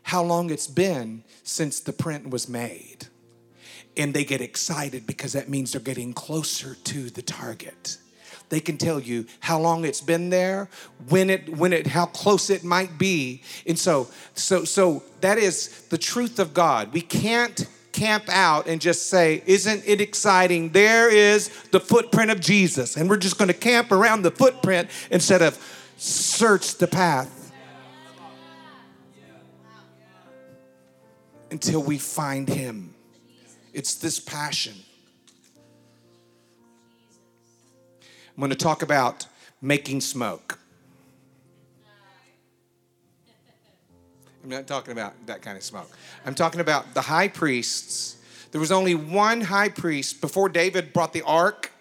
how 0.04 0.24
long 0.24 0.50
it's 0.50 0.68
been 0.68 1.24
since 1.44 1.80
the 1.80 1.94
print 1.94 2.30
was 2.30 2.48
made. 2.48 3.08
And 3.98 4.14
they 4.14 4.24
get 4.24 4.42
excited 4.42 5.06
because 5.06 5.34
that 5.34 5.50
means 5.50 5.72
they're 5.72 5.82
getting 5.82 6.14
closer 6.14 6.76
to 6.76 7.10
the 7.10 7.22
target. 7.22 7.98
They 8.50 8.60
can 8.60 8.78
tell 8.78 9.00
you 9.00 9.26
how 9.40 9.60
long 9.60 9.86
it's 9.86 10.02
been 10.02 10.30
there, 10.30 10.70
when 11.08 11.30
it, 11.30 11.50
when 11.50 11.72
it, 11.74 11.88
how 11.88 12.08
close 12.08 12.50
it 12.50 12.64
might 12.64 12.98
be. 12.98 13.44
And 13.68 13.78
so, 13.78 14.08
so, 14.34 14.64
so 14.64 15.04
that 15.22 15.38
is 15.38 15.84
the 15.90 15.98
truth 15.98 16.40
of 16.40 16.54
God. 16.54 16.92
We 16.94 17.02
can't 17.02 17.68
camp 18.00 18.30
out 18.30 18.68
and 18.68 18.80
just 18.80 19.10
say, 19.10 19.44
Isn't 19.46 19.84
it 19.86 20.00
exciting? 20.00 20.70
There 20.70 21.14
is 21.14 21.50
the 21.72 21.80
footprint 21.80 22.32
of 22.32 22.40
Jesus. 22.40 22.96
And 22.96 23.10
we're 23.10 23.18
just 23.18 23.38
going 23.38 23.50
to 23.50 23.54
camp 23.54 23.92
around 23.92 24.22
the 24.22 24.32
footprint 24.32 24.90
instead 25.12 25.42
of 25.42 25.58
search 25.98 26.76
the 26.76 26.88
path 26.88 27.52
until 31.52 31.84
we 31.84 31.98
find 31.98 32.48
Him. 32.48 32.94
It's 33.74 33.96
this 33.96 34.20
passion. 34.20 34.76
I'm 38.02 38.40
going 38.40 38.50
to 38.52 38.56
talk 38.56 38.82
about 38.82 39.26
making 39.62 40.00
smoke. 40.00 40.59
I'm 44.50 44.56
not 44.56 44.66
talking 44.66 44.94
about 44.94 45.14
that 45.28 45.44
kind 45.44 45.56
of 45.56 45.64
smoke. 45.64 45.96
I'm 46.26 46.34
talking 46.34 46.60
about 46.60 46.96
the 46.96 47.02
high 47.02 47.28
priests, 47.28 48.18
There 48.52 48.60
was 48.60 48.72
only 48.72 48.96
one 48.96 49.42
high 49.42 49.70
priest 49.70 50.22
before 50.22 50.50
David 50.50 50.92
brought 50.92 51.14
the 51.14 51.22
ark 51.22 51.72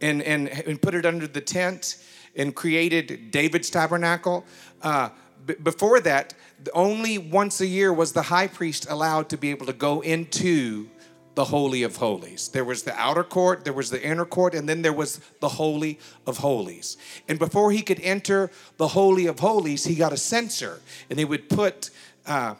and, 0.00 0.22
and, 0.22 0.48
and 0.48 0.80
put 0.80 0.94
it 0.94 1.04
under 1.04 1.26
the 1.26 1.40
tent 1.40 1.96
and 2.36 2.54
created 2.54 3.32
David's 3.32 3.70
tabernacle. 3.70 4.44
Uh, 4.82 5.08
b- 5.44 5.54
before 5.60 5.98
that, 5.98 6.34
only 6.74 7.18
once 7.18 7.60
a 7.60 7.66
year 7.66 7.92
was 7.92 8.12
the 8.12 8.22
high 8.22 8.46
priest 8.46 8.86
allowed 8.88 9.28
to 9.30 9.36
be 9.36 9.50
able 9.50 9.66
to 9.66 9.72
go 9.72 10.00
into 10.00 10.88
the 11.34 11.46
Holy 11.46 11.82
of 11.82 11.96
Holies. 11.96 12.48
There 12.48 12.64
was 12.64 12.82
the 12.82 12.94
outer 12.94 13.24
court, 13.24 13.64
there 13.64 13.72
was 13.72 13.90
the 13.90 14.02
inner 14.02 14.26
court, 14.26 14.54
and 14.54 14.68
then 14.68 14.82
there 14.82 14.92
was 14.92 15.20
the 15.40 15.48
Holy 15.48 15.98
of 16.26 16.38
Holies. 16.38 16.98
And 17.26 17.38
before 17.38 17.72
he 17.72 17.82
could 17.82 18.00
enter 18.00 18.50
the 18.76 18.88
Holy 18.88 19.26
of 19.26 19.40
Holies, 19.40 19.84
he 19.84 19.94
got 19.94 20.12
a 20.12 20.16
censer, 20.16 20.80
and 21.08 21.18
they 21.18 21.24
would 21.24 21.48
put 21.48 21.90
uh, 22.26 22.54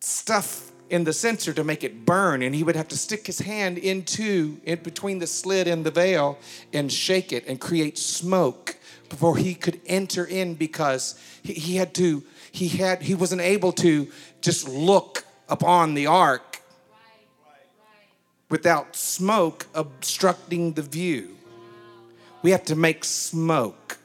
stuff 0.00 0.70
in 0.90 1.04
the 1.04 1.12
censer 1.12 1.52
to 1.52 1.64
make 1.64 1.84
it 1.84 2.06
burn, 2.06 2.42
and 2.42 2.54
he 2.54 2.62
would 2.62 2.76
have 2.76 2.88
to 2.88 2.96
stick 2.96 3.26
his 3.26 3.40
hand 3.40 3.78
into 3.78 4.58
in 4.64 4.78
between 4.82 5.18
the 5.18 5.26
slit 5.26 5.66
and 5.66 5.84
the 5.84 5.90
veil 5.90 6.38
and 6.72 6.92
shake 6.92 7.32
it 7.32 7.46
and 7.46 7.60
create 7.60 7.98
smoke 7.98 8.76
before 9.08 9.36
he 9.36 9.54
could 9.54 9.80
enter 9.86 10.24
in 10.24 10.54
because 10.54 11.18
he, 11.42 11.52
he 11.54 11.76
had 11.76 11.94
to 11.94 12.22
he 12.50 12.68
had 12.68 13.02
he 13.02 13.14
wasn't 13.14 13.40
able 13.40 13.72
to 13.72 14.08
just 14.40 14.68
look 14.68 15.24
upon 15.48 15.94
the 15.94 16.06
ark 16.06 16.60
without 18.50 18.96
smoke 18.96 19.66
obstructing 19.74 20.72
the 20.72 20.82
view. 20.82 21.36
We 22.42 22.50
have 22.52 22.64
to 22.66 22.76
make 22.76 23.04
smoke. 23.04 23.97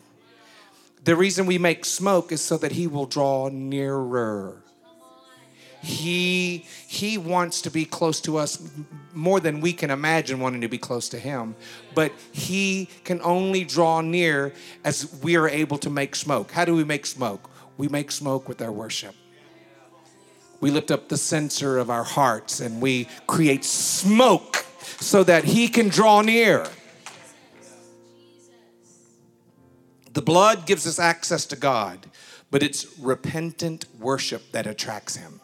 The 1.04 1.16
reason 1.16 1.46
we 1.46 1.58
make 1.58 1.84
smoke 1.84 2.32
is 2.32 2.42
so 2.42 2.58
that 2.58 2.72
he 2.72 2.88
will 2.88 3.06
draw 3.06 3.50
nearer. 3.50 4.64
He 5.82 6.66
he 6.88 7.18
wants 7.18 7.62
to 7.64 7.70
be 7.70 7.84
close 7.84 8.22
to 8.22 8.38
us 8.38 8.62
more 9.14 9.42
than 9.42 9.60
we 9.60 9.74
can 9.74 9.92
imagine 9.92 10.40
wanting 10.40 10.62
to 10.62 10.70
be 10.70 10.78
close 10.78 11.10
to 11.10 11.20
him, 11.20 11.56
but 11.94 12.14
he 12.32 12.88
can 13.04 13.20
only 13.22 13.66
draw 13.66 14.00
near 14.00 14.54
as 14.86 15.14
we 15.22 15.36
are 15.36 15.50
able 15.50 15.78
to 15.80 15.90
make 15.90 16.16
smoke. 16.16 16.52
How 16.52 16.64
do 16.64 16.74
we 16.74 16.86
make 16.86 17.06
smoke? 17.06 17.50
We 17.78 17.90
make 17.90 18.12
smoke 18.12 18.48
with 18.48 18.62
our 18.62 18.72
worship. 18.72 19.14
We 20.62 20.72
lift 20.72 20.90
up 20.90 21.10
the 21.10 21.18
censer 21.18 21.78
of 21.78 21.90
our 21.90 22.06
hearts 22.06 22.62
and 22.62 22.82
we 22.82 23.10
create 23.28 23.66
smoke 23.66 24.66
so 25.02 25.22
that 25.26 25.44
he 25.44 25.68
can 25.68 25.90
draw 25.90 26.22
near. 26.22 26.66
The 30.14 30.22
blood 30.22 30.68
gives 30.68 30.86
us 30.86 31.00
access 31.00 31.46
to 31.48 31.56
God, 31.56 32.06
but 32.52 32.62
it's 32.62 33.00
repentant 33.00 33.86
worship 34.00 34.52
that 34.52 34.68
attracts 34.68 35.16
him. 35.16 35.42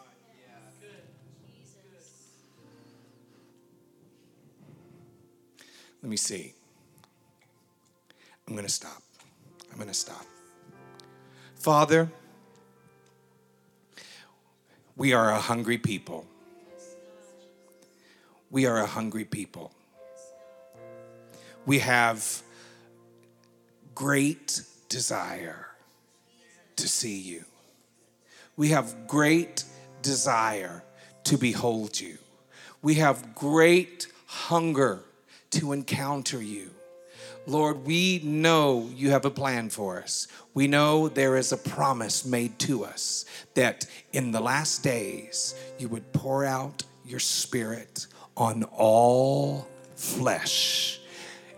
Let 6.02 6.08
me 6.08 6.16
see. 6.16 6.54
I'm 8.46 8.54
going 8.54 8.66
to 8.66 8.72
stop. 8.72 9.02
I'm 9.70 9.76
going 9.76 9.88
to 9.88 9.94
stop. 9.94 10.24
Father, 11.56 12.10
we 14.96 15.12
are 15.12 15.30
a 15.30 15.38
hungry 15.38 15.78
people. 15.78 16.26
We 18.50 18.66
are 18.66 18.78
a 18.78 18.86
hungry 18.86 19.24
people. 19.24 19.72
We 21.66 21.80
have 21.80 22.42
great 24.00 24.62
desire 24.88 25.66
to 26.74 26.88
see 26.88 27.18
you. 27.18 27.44
We 28.56 28.70
have 28.70 29.06
great 29.06 29.64
desire 30.00 30.82
to 31.24 31.36
behold 31.36 32.00
you. 32.00 32.16
We 32.80 32.94
have 32.94 33.34
great 33.34 34.06
hunger 34.24 35.00
to 35.50 35.72
encounter 35.72 36.40
you. 36.40 36.70
Lord, 37.46 37.84
we 37.84 38.20
know 38.24 38.88
you 38.94 39.10
have 39.10 39.26
a 39.26 39.30
plan 39.30 39.68
for 39.68 40.00
us. 40.00 40.28
We 40.54 40.66
know 40.66 41.08
there 41.08 41.36
is 41.36 41.52
a 41.52 41.58
promise 41.58 42.24
made 42.24 42.58
to 42.60 42.86
us 42.86 43.26
that 43.52 43.84
in 44.14 44.32
the 44.32 44.40
last 44.40 44.82
days 44.82 45.54
you 45.78 45.90
would 45.90 46.10
pour 46.14 46.46
out 46.46 46.84
your 47.04 47.20
spirit 47.20 48.06
on 48.34 48.64
all 48.64 49.68
flesh. 49.94 51.00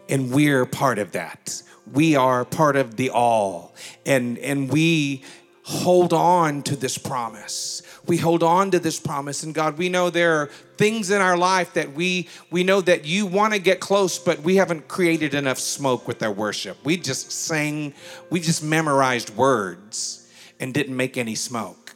And 0.09 0.32
we're 0.32 0.66
part 0.66 0.99
of 0.99 1.12
that. 1.12 1.62
We 1.91 2.16
are 2.16 2.45
part 2.45 2.76
of 2.76 2.97
the 2.97 3.11
all. 3.11 3.74
And, 4.07 4.39
and 4.39 4.70
we 4.70 5.22
hold 5.64 6.12
on 6.12 6.62
to 6.62 6.76
this 6.76 6.99
promise. 6.99 7.83
We 8.07 8.16
hold 8.16 8.43
on 8.43 8.70
to 8.72 8.78
this 8.78 8.99
promise. 8.99 9.43
And 9.43 9.55
God, 9.55 9.78
we 9.78 9.89
know 9.89 10.11
there 10.11 10.35
are 10.41 10.47
things 10.76 11.11
in 11.11 11.20
our 11.20 11.37
life 11.37 11.74
that 11.74 11.93
we 11.93 12.28
we 12.51 12.64
know 12.64 12.80
that 12.80 13.05
you 13.05 13.26
want 13.26 13.53
to 13.53 13.61
get 13.61 13.78
close, 13.78 14.18
but 14.18 14.41
we 14.41 14.57
haven't 14.57 14.89
created 14.89 15.35
enough 15.35 15.59
smoke 15.59 16.09
with 16.09 16.22
our 16.22 16.33
worship. 16.33 16.76
We 16.85 16.97
just 16.97 17.30
sang, 17.30 17.95
we 18.30 18.41
just 18.41 18.62
memorized 18.62 19.30
words 19.37 20.28
and 20.59 20.74
didn't 20.74 20.97
make 20.97 21.16
any 21.16 21.37
smoke. 21.37 21.95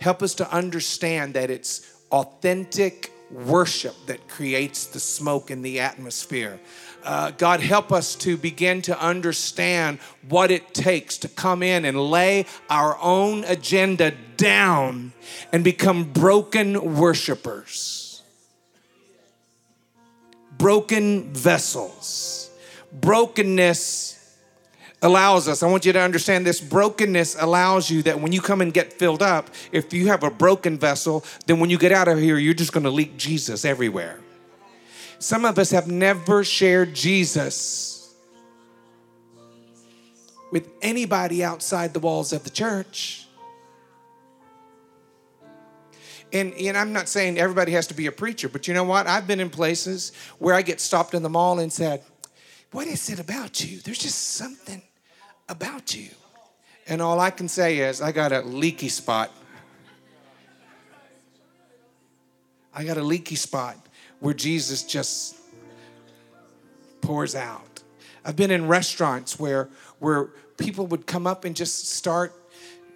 Help 0.00 0.22
us 0.22 0.34
to 0.34 0.52
understand 0.52 1.34
that 1.34 1.50
it's 1.50 1.86
authentic 2.10 3.12
worship 3.30 3.94
that 4.06 4.28
creates 4.28 4.86
the 4.86 5.00
smoke 5.00 5.50
in 5.50 5.62
the 5.62 5.80
atmosphere. 5.80 6.60
Uh, 7.02 7.30
God, 7.30 7.60
help 7.60 7.92
us 7.92 8.14
to 8.16 8.36
begin 8.36 8.82
to 8.82 9.00
understand 9.00 9.98
what 10.28 10.50
it 10.50 10.74
takes 10.74 11.16
to 11.18 11.28
come 11.28 11.62
in 11.62 11.84
and 11.84 11.98
lay 11.98 12.46
our 12.68 12.98
own 13.00 13.44
agenda 13.44 14.12
down 14.36 15.12
and 15.52 15.64
become 15.64 16.04
broken 16.04 16.96
worshipers, 16.96 18.22
broken 20.58 21.32
vessels. 21.32 22.50
Brokenness 22.92 24.19
allows 25.02 25.48
us, 25.48 25.62
I 25.62 25.66
want 25.66 25.86
you 25.86 25.92
to 25.92 26.00
understand 26.00 26.46
this 26.46 26.60
brokenness 26.60 27.36
allows 27.40 27.90
you 27.90 28.02
that 28.02 28.20
when 28.20 28.32
you 28.32 28.40
come 28.40 28.60
and 28.60 28.72
get 28.72 28.92
filled 28.92 29.22
up, 29.22 29.50
if 29.72 29.92
you 29.92 30.08
have 30.08 30.22
a 30.22 30.30
broken 30.30 30.78
vessel, 30.78 31.24
then 31.46 31.58
when 31.58 31.70
you 31.70 31.78
get 31.78 31.92
out 31.92 32.08
of 32.08 32.18
here, 32.18 32.36
you're 32.38 32.54
just 32.54 32.72
gonna 32.72 32.90
leak 32.90 33.16
Jesus 33.16 33.64
everywhere. 33.64 34.20
Some 35.18 35.44
of 35.44 35.58
us 35.58 35.70
have 35.70 35.86
never 35.86 36.44
shared 36.44 36.94
Jesus 36.94 38.14
with 40.50 40.68
anybody 40.82 41.44
outside 41.44 41.92
the 41.94 42.00
walls 42.00 42.32
of 42.32 42.44
the 42.44 42.50
church. 42.50 43.26
And, 46.32 46.54
and 46.54 46.76
I'm 46.76 46.92
not 46.92 47.08
saying 47.08 47.38
everybody 47.38 47.72
has 47.72 47.88
to 47.88 47.94
be 47.94 48.06
a 48.06 48.12
preacher, 48.12 48.48
but 48.48 48.68
you 48.68 48.74
know 48.74 48.84
what? 48.84 49.06
I've 49.06 49.26
been 49.26 49.40
in 49.40 49.50
places 49.50 50.12
where 50.38 50.54
I 50.54 50.62
get 50.62 50.80
stopped 50.80 51.14
in 51.14 51.22
the 51.22 51.28
mall 51.28 51.58
and 51.58 51.72
said, 51.72 52.02
What 52.70 52.86
is 52.86 53.10
it 53.10 53.18
about 53.18 53.64
you? 53.64 53.80
There's 53.80 53.98
just 53.98 54.34
something 54.34 54.80
about 55.50 55.94
you. 55.94 56.08
And 56.86 57.02
all 57.02 57.20
I 57.20 57.30
can 57.30 57.48
say 57.48 57.78
is, 57.78 58.00
I 58.00 58.12
got 58.12 58.32
a 58.32 58.40
leaky 58.40 58.88
spot. 58.88 59.30
I 62.72 62.84
got 62.84 62.96
a 62.96 63.02
leaky 63.02 63.34
spot 63.34 63.76
where 64.20 64.32
Jesus 64.32 64.84
just 64.84 65.36
pours 67.00 67.34
out. 67.34 67.82
I've 68.24 68.36
been 68.36 68.50
in 68.50 68.68
restaurants 68.68 69.38
where 69.38 69.68
where 69.98 70.26
people 70.56 70.86
would 70.86 71.06
come 71.06 71.26
up 71.26 71.44
and 71.44 71.56
just 71.56 71.88
start 71.88 72.32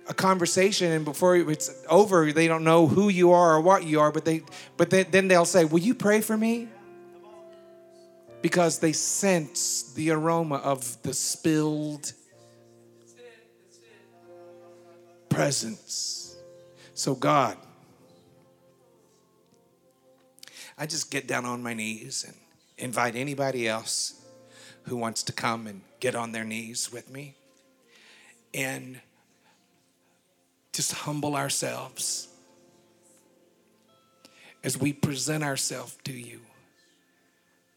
a 0.07 0.15
conversation 0.15 0.93
and 0.93 1.05
before 1.05 1.37
it's 1.37 1.71
over 1.89 2.31
they 2.31 2.47
don't 2.47 2.63
know 2.63 2.87
who 2.87 3.09
you 3.09 3.33
are 3.33 3.55
or 3.55 3.61
what 3.63 3.85
you 3.85 4.01
are 4.01 4.13
but 4.13 4.27
they 4.27 4.43
but 4.77 4.91
they, 4.91 5.03
then 5.03 5.29
they'll 5.29 5.47
say 5.47 5.65
will 5.65 5.79
you 5.79 5.95
pray 5.95 6.21
for 6.21 6.37
me 6.37 6.69
because 8.43 8.81
they 8.81 8.93
sense 8.93 9.95
the 9.95 10.11
aroma 10.11 10.57
of 10.57 11.01
the 11.05 11.15
spilled 11.15 12.13
presence 15.35 16.37
so 16.95 17.15
god 17.15 17.57
I 20.77 20.87
just 20.87 21.11
get 21.11 21.27
down 21.27 21.45
on 21.45 21.63
my 21.63 21.73
knees 21.75 22.25
and 22.27 22.37
invite 22.79 23.15
anybody 23.15 23.69
else 23.69 24.21
who 24.85 24.97
wants 24.97 25.23
to 25.25 25.33
come 25.33 25.67
and 25.67 25.83
get 26.01 26.15
on 26.15 26.33
their 26.33 26.45
knees 26.45 26.93
with 26.93 27.11
me 27.11 27.35
and 28.53 29.01
just 30.73 30.93
humble 30.93 31.37
ourselves 31.37 32.29
as 34.65 34.77
we 34.77 34.93
present 34.93 35.45
ourselves 35.45 35.97
to 36.05 36.13
you. 36.13 36.41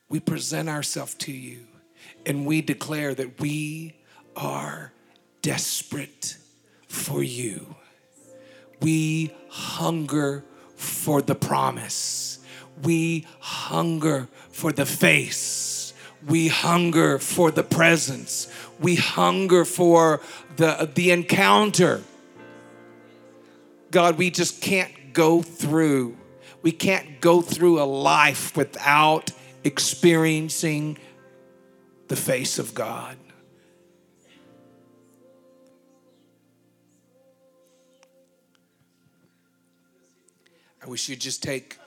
We 0.09 0.19
present 0.19 0.67
ourselves 0.67 1.13
to 1.15 1.31
you 1.31 1.67
and 2.25 2.45
we 2.45 2.61
declare 2.61 3.13
that 3.13 3.39
we 3.39 3.95
are 4.35 4.91
desperate 5.41 6.37
for 6.87 7.23
you. 7.23 7.75
We 8.81 9.33
hunger 9.49 10.43
for 10.75 11.21
the 11.21 11.35
promise 11.35 12.37
we 12.83 13.25
hunger 13.39 14.27
for 14.51 14.71
the 14.71 14.85
face. 14.85 15.93
We 16.25 16.47
hunger 16.47 17.19
for 17.19 17.51
the 17.51 17.63
presence. 17.63 18.51
We 18.79 18.95
hunger 18.95 19.65
for 19.65 20.21
the, 20.57 20.89
the 20.93 21.11
encounter. 21.11 22.03
God, 23.91 24.17
we 24.17 24.29
just 24.29 24.61
can't 24.61 25.13
go 25.13 25.41
through 25.41 26.17
We 26.63 26.71
can't 26.71 27.21
go 27.21 27.41
through 27.41 27.81
a 27.81 27.85
life 27.85 28.57
without 28.57 29.31
experiencing 29.63 30.97
the 32.09 32.15
face 32.15 32.59
of 32.59 32.73
God. 32.73 33.15
I 40.87 40.89
wish 40.89 41.09
you'd 41.09 41.19
just 41.19 41.43
take, 41.43 41.77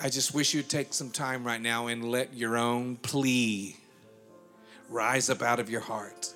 I 0.00 0.08
just 0.08 0.34
wish 0.34 0.54
you'd 0.54 0.68
take 0.68 0.94
some 0.94 1.10
time 1.10 1.42
right 1.42 1.60
now 1.60 1.88
and 1.88 2.12
let 2.12 2.32
your 2.32 2.56
own 2.56 2.94
plea 2.94 3.76
rise 4.88 5.28
up 5.30 5.42
out 5.42 5.58
of 5.58 5.68
your 5.68 5.80
heart. 5.80 6.32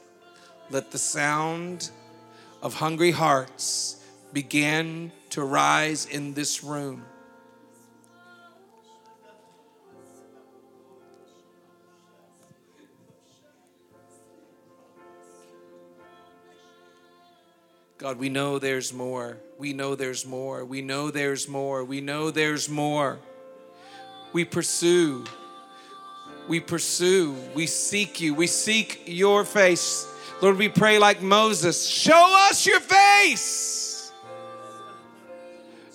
Let 0.70 0.90
the 0.90 0.98
sound 0.98 1.90
of 2.62 2.74
hungry 2.74 3.12
hearts 3.12 4.04
begin 4.32 5.12
to 5.30 5.44
rise 5.44 6.06
in 6.06 6.34
this 6.34 6.64
room. 6.64 7.04
God, 17.98 18.20
we 18.20 18.28
know 18.28 18.60
there's 18.60 18.92
more. 18.92 19.38
We 19.58 19.72
know 19.72 19.96
there's 19.96 20.24
more. 20.24 20.64
We 20.64 20.82
know 20.82 21.10
there's 21.10 21.48
more. 21.48 21.82
We 21.82 22.00
know 22.00 22.30
there's 22.30 22.68
more. 22.68 23.18
We 24.32 24.44
pursue. 24.44 25.24
We 26.46 26.60
pursue. 26.60 27.34
We 27.54 27.66
seek 27.66 28.20
you. 28.20 28.34
We 28.34 28.46
seek 28.46 29.02
your 29.06 29.44
face. 29.44 30.06
Lord, 30.40 30.58
we 30.58 30.68
pray 30.68 31.00
like 31.00 31.22
Moses 31.22 31.84
show 31.84 32.46
us 32.48 32.64
your 32.64 32.78
face. 32.78 34.12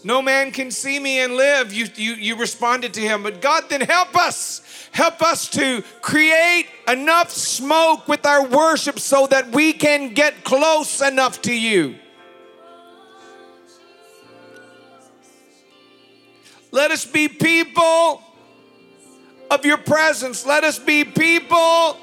No 0.04 0.22
man 0.22 0.52
can 0.52 0.72
see 0.72 1.00
me 1.00 1.22
and 1.22 1.38
live. 1.38 1.72
You, 1.72 1.88
you, 1.96 2.16
you 2.16 2.36
responded 2.36 2.94
to 2.96 3.00
him, 3.00 3.24
but 3.24 3.40
God, 3.40 3.70
then 3.70 3.80
help 3.80 4.18
us. 4.18 4.62
Help 4.94 5.24
us 5.24 5.50
to 5.50 5.84
create 6.02 6.68
enough 6.88 7.32
smoke 7.32 8.08
with 8.08 8.28
our 8.28 8.46
worship 8.46 9.00
so 9.00 9.26
that 9.26 9.52
we 9.52 9.74
can 9.74 10.14
get 10.14 10.44
close 10.44 11.02
enough 11.02 11.42
to 11.42 11.52
you. 11.52 11.96
Let 16.72 16.92
us 16.92 17.06
be 17.06 17.28
people 17.28 18.22
of 19.50 19.66
your 19.66 19.78
presence. 19.78 20.46
Let 20.46 20.64
us 20.64 20.78
be 20.78 21.04
people 21.04 21.98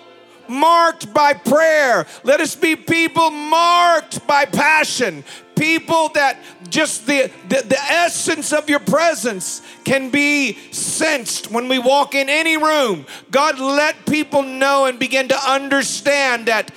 marked 0.50 1.14
by 1.14 1.32
prayer. 1.32 2.06
Let 2.24 2.40
us 2.40 2.54
be 2.54 2.76
people 2.76 3.30
marked 3.30 4.26
by 4.26 4.44
passion. 4.44 5.24
People 5.56 6.08
that 6.10 6.38
just 6.68 7.06
the, 7.06 7.30
the, 7.48 7.62
the, 7.66 7.80
essence 7.80 8.52
of 8.52 8.70
your 8.70 8.78
presence 8.78 9.60
can 9.84 10.10
be 10.10 10.54
sensed 10.72 11.50
when 11.50 11.68
we 11.68 11.78
walk 11.78 12.14
in 12.14 12.28
any 12.28 12.56
room. 12.56 13.04
God, 13.30 13.58
let 13.58 14.06
people 14.06 14.42
know 14.42 14.86
and 14.86 14.98
begin 14.98 15.28
to 15.28 15.50
understand 15.50 16.46
that 16.46 16.70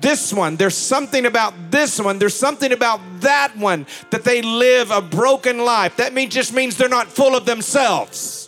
this 0.00 0.32
one, 0.32 0.56
there's 0.56 0.76
something 0.76 1.26
about 1.26 1.70
this 1.70 2.00
one, 2.00 2.18
there's 2.18 2.34
something 2.34 2.72
about 2.72 3.00
that 3.20 3.56
one 3.56 3.86
that 4.10 4.24
they 4.24 4.42
live 4.42 4.90
a 4.90 5.00
broken 5.00 5.58
life. 5.58 5.96
That 5.96 6.14
means 6.14 6.34
just 6.34 6.54
means 6.54 6.76
they're 6.76 6.88
not 6.88 7.08
full 7.08 7.34
of 7.34 7.44
themselves. 7.44 8.47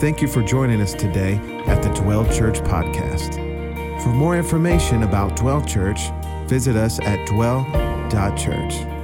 Thank 0.00 0.22
you 0.22 0.28
for 0.28 0.42
joining 0.42 0.80
us 0.80 0.94
today 0.94 1.34
at 1.66 1.82
the 1.82 1.90
Dwell 1.90 2.24
Church 2.32 2.58
podcast. 2.60 3.34
For 4.02 4.08
more 4.08 4.34
information 4.34 5.02
about 5.02 5.36
Dwell 5.36 5.60
Church, 5.60 6.00
visit 6.46 6.74
us 6.74 6.98
at 7.00 7.28
dwell.church. 7.28 8.99